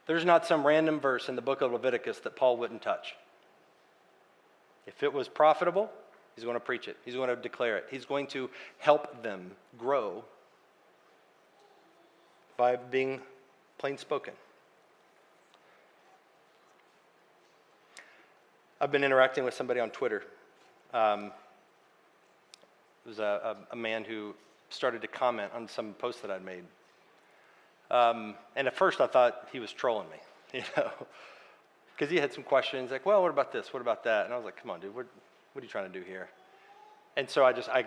[0.06, 3.16] There's not some random verse in the book of Leviticus that Paul wouldn't touch.
[4.86, 5.90] If it was profitable,
[6.36, 8.48] he's going to preach it, he's going to declare it, he's going to
[8.78, 10.22] help them grow
[12.56, 13.20] by being
[13.78, 14.34] plain spoken.
[18.80, 20.24] I've been interacting with somebody on Twitter.
[20.92, 21.26] Um,
[23.04, 24.34] it was a, a, a, man who
[24.70, 26.64] started to comment on some posts that I'd made.
[27.90, 30.16] Um, and at first I thought he was trolling me,
[30.58, 30.90] you know,
[31.94, 33.72] because he had some questions like, well, what about this?
[33.72, 34.24] What about that?
[34.24, 35.06] And I was like, come on, dude, what,
[35.52, 36.28] what are you trying to do here?
[37.16, 37.84] And so I just, I,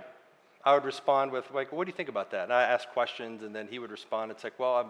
[0.64, 2.44] I would respond with like, what do you think about that?
[2.44, 4.32] And I asked questions and then he would respond.
[4.32, 4.88] It's like, well, I'm,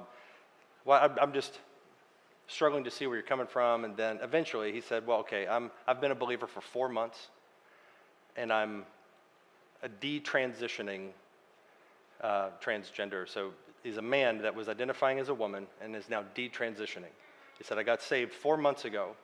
[0.85, 1.59] well, I'm, I'm just,
[2.47, 3.85] struggling to see where you're coming from.
[3.85, 7.27] And then eventually he said, Well, okay, I'm, I've been a believer for four months,
[8.35, 8.85] and I'm
[9.83, 11.09] a detransitioning
[12.21, 13.27] uh, transgender.
[13.27, 13.51] So
[13.83, 17.13] he's a man that was identifying as a woman and is now detransitioning.
[17.57, 19.15] He said, I got saved four months ago.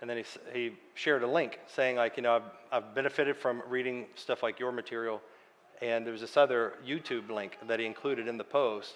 [0.00, 2.42] And then he, he shared a link saying, like, you know, I've,
[2.72, 5.20] I've benefited from reading stuff like your material.
[5.80, 8.94] And there was this other YouTube link that he included in the post.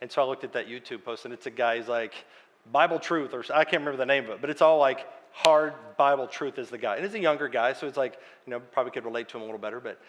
[0.00, 2.14] And so I looked at that YouTube post, and it's a guy, he's like,
[2.72, 5.74] Bible Truth, or I can't remember the name of it, but it's all like hard
[5.96, 6.96] Bible truth is the guy.
[6.96, 9.42] And he's a younger guy, so it's like, you know, probably could relate to him
[9.42, 10.00] a little better, but,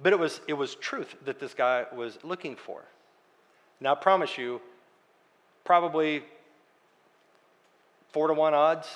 [0.00, 2.84] but it, was, it was truth that this guy was looking for.
[3.80, 4.60] Now, I promise you,
[5.64, 6.22] probably
[8.12, 8.88] four to one odds,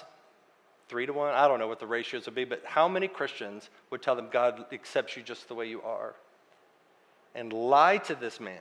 [0.89, 3.69] three to one, I don't know what the ratios would be, but how many Christians
[3.91, 6.15] would tell them God accepts you just the way you are?
[7.35, 8.61] And lie to this man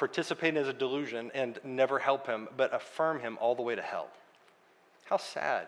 [0.00, 3.82] participate in his delusion and never help him, but affirm him all the way to
[3.82, 4.08] hell.
[5.04, 5.66] How sad.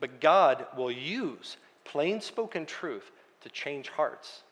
[0.00, 3.10] But God will use plain spoken truth
[3.42, 4.44] to change hearts.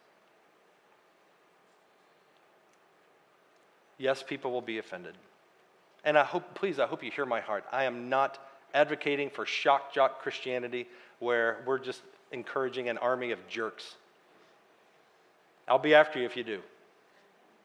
[3.96, 5.14] Yes, people will be offended.
[6.04, 7.64] And I hope, please, I hope you hear my heart.
[7.72, 10.86] I am not advocating for shock jock Christianity
[11.18, 13.94] where we're just encouraging an army of jerks.
[15.66, 16.60] I'll be after you if you do.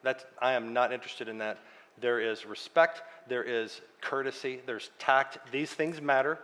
[0.07, 1.59] That's, I am not interested in that.
[1.99, 5.37] There is respect, there is courtesy, there's tact.
[5.51, 6.39] These things matter.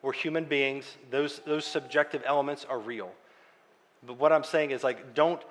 [0.00, 0.84] We're human beings.
[1.10, 3.10] Those, those subjective elements are real.
[4.06, 5.42] But what I'm saying is, like, don't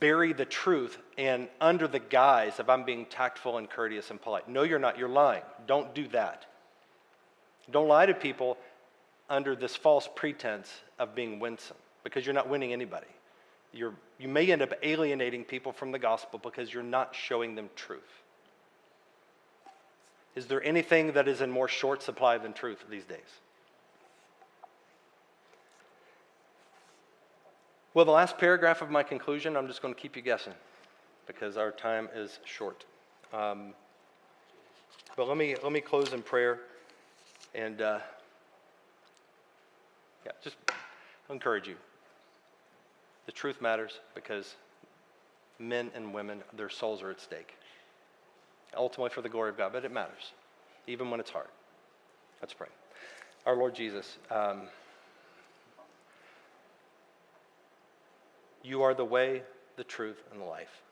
[0.00, 4.48] bury the truth and under the guise of I'm being tactful and courteous and polite.
[4.48, 4.98] No, you're not.
[4.98, 5.44] You're lying.
[5.68, 6.44] Don't do that.
[7.70, 8.58] Don't lie to people
[9.30, 13.06] under this false pretense of being winsome because you're not winning anybody
[13.74, 17.68] you're, you may end up alienating people from the gospel because you're not showing them
[17.74, 18.22] truth.
[20.34, 23.18] Is there anything that is in more short supply than truth these days?
[27.92, 30.54] Well, the last paragraph of my conclusion, I'm just going to keep you guessing
[31.26, 32.84] because our time is short.
[33.32, 33.72] Um,
[35.16, 36.60] but let me, let me close in prayer
[37.54, 38.00] and uh,
[40.26, 40.56] yeah, just
[41.30, 41.76] encourage you.
[43.26, 44.56] The truth matters because
[45.58, 47.54] men and women, their souls are at stake.
[48.76, 50.32] Ultimately for the glory of God, but it matters,
[50.86, 51.48] even when it's hard.
[52.40, 52.68] Let's pray.
[53.46, 54.62] Our Lord Jesus, um,
[58.62, 59.42] you are the way,
[59.76, 60.82] the truth, and the life.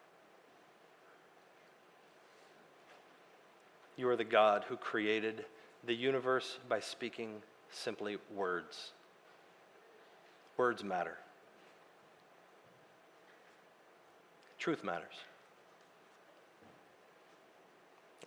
[3.96, 5.44] You are the God who created
[5.84, 8.92] the universe by speaking simply words.
[10.56, 11.16] Words matter.
[14.62, 15.16] Truth matters.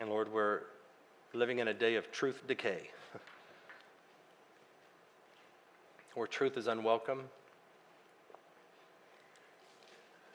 [0.02, 0.64] And Lord, we're
[1.32, 2.90] living in a day of truth decay,
[6.14, 7.22] where truth is unwelcome.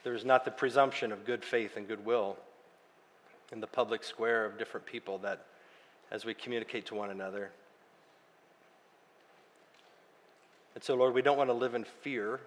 [0.03, 2.38] There's not the presumption of good faith and goodwill
[3.53, 5.44] in the public square of different people that
[6.11, 7.51] as we communicate to one another.
[10.74, 12.40] And so, Lord, we don't want to live in fear.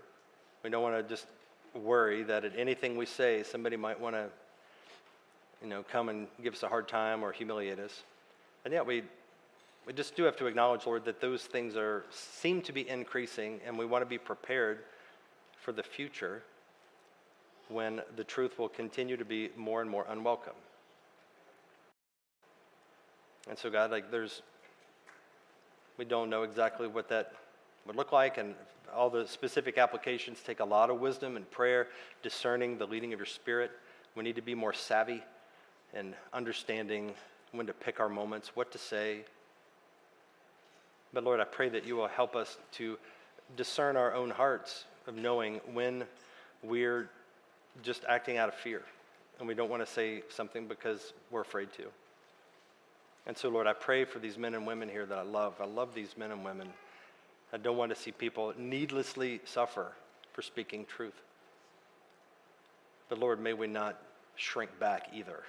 [0.64, 1.28] We don't want to just
[1.74, 4.30] worry that at anything we say, somebody might want to,
[5.62, 8.04] you know, come and give us a hard time or humiliate us.
[8.66, 9.04] And yet we,
[9.86, 13.60] we just do have to acknowledge, Lord, that those things are seem to be increasing,
[13.66, 14.80] and we want to be prepared
[15.60, 16.44] for the future
[17.70, 20.54] when the truth will continue to be more and more unwelcome.
[23.50, 24.42] And so, God, like, there's,
[25.98, 27.34] we don't know exactly what that
[27.86, 28.56] would look like, and
[28.94, 31.88] all the specific applications take a lot of wisdom and prayer,
[32.22, 33.72] discerning the leading of your spirit.
[34.16, 35.24] We need to be more savvy
[35.94, 37.14] and understanding
[37.52, 39.26] when to pick our moments, what to say.
[41.14, 42.98] But Lord, I pray that you will help us to
[43.56, 46.06] discern our own hearts of knowing when
[46.64, 47.10] we're
[47.82, 48.82] just acting out of fear
[49.40, 51.84] and we don't want to say something because we're afraid to.
[53.26, 55.56] And so, Lord, I pray for these men and women here that I love.
[55.62, 56.68] I love these men and women.
[57.54, 59.92] I don't want to see people needlessly suffer
[60.32, 61.22] for speaking truth.
[63.10, 64.02] But Lord, may we not
[64.36, 65.44] shrink back either.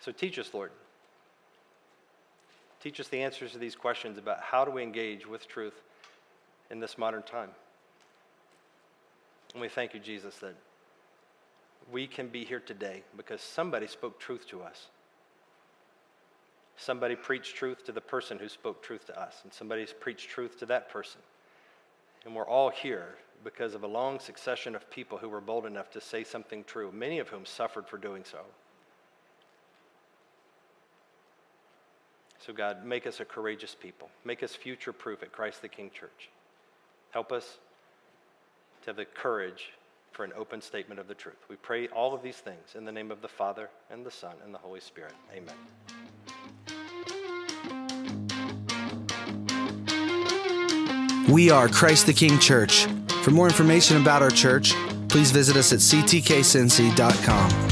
[0.00, 0.70] So teach us, Lord.
[2.80, 5.80] Teach us the answers to these questions about how do we engage with truth
[6.70, 7.50] in this modern time.
[9.54, 10.54] And we thank you, Jesus, that
[11.90, 14.88] we can be here today because somebody spoke truth to us.
[16.78, 20.58] Somebody preached truth to the person who spoke truth to us, and somebody's preached truth
[20.60, 21.20] to that person.
[22.24, 25.90] And we're all here because of a long succession of people who were bold enough
[25.90, 28.38] to say something true, many of whom suffered for doing so.
[32.38, 34.08] So, God, make us a courageous people.
[34.24, 36.30] Make us future proof at Christ the King Church.
[37.10, 37.58] Help us
[38.82, 39.72] to have the courage
[40.12, 41.44] for an open statement of the truth.
[41.50, 44.36] We pray all of these things in the name of the Father, and the Son,
[44.44, 45.14] and the Holy Spirit.
[45.34, 45.54] Amen.
[51.28, 52.86] We are Christ the King Church.
[53.22, 54.72] For more information about our church,
[55.08, 57.67] please visit us at ctkcincy.com.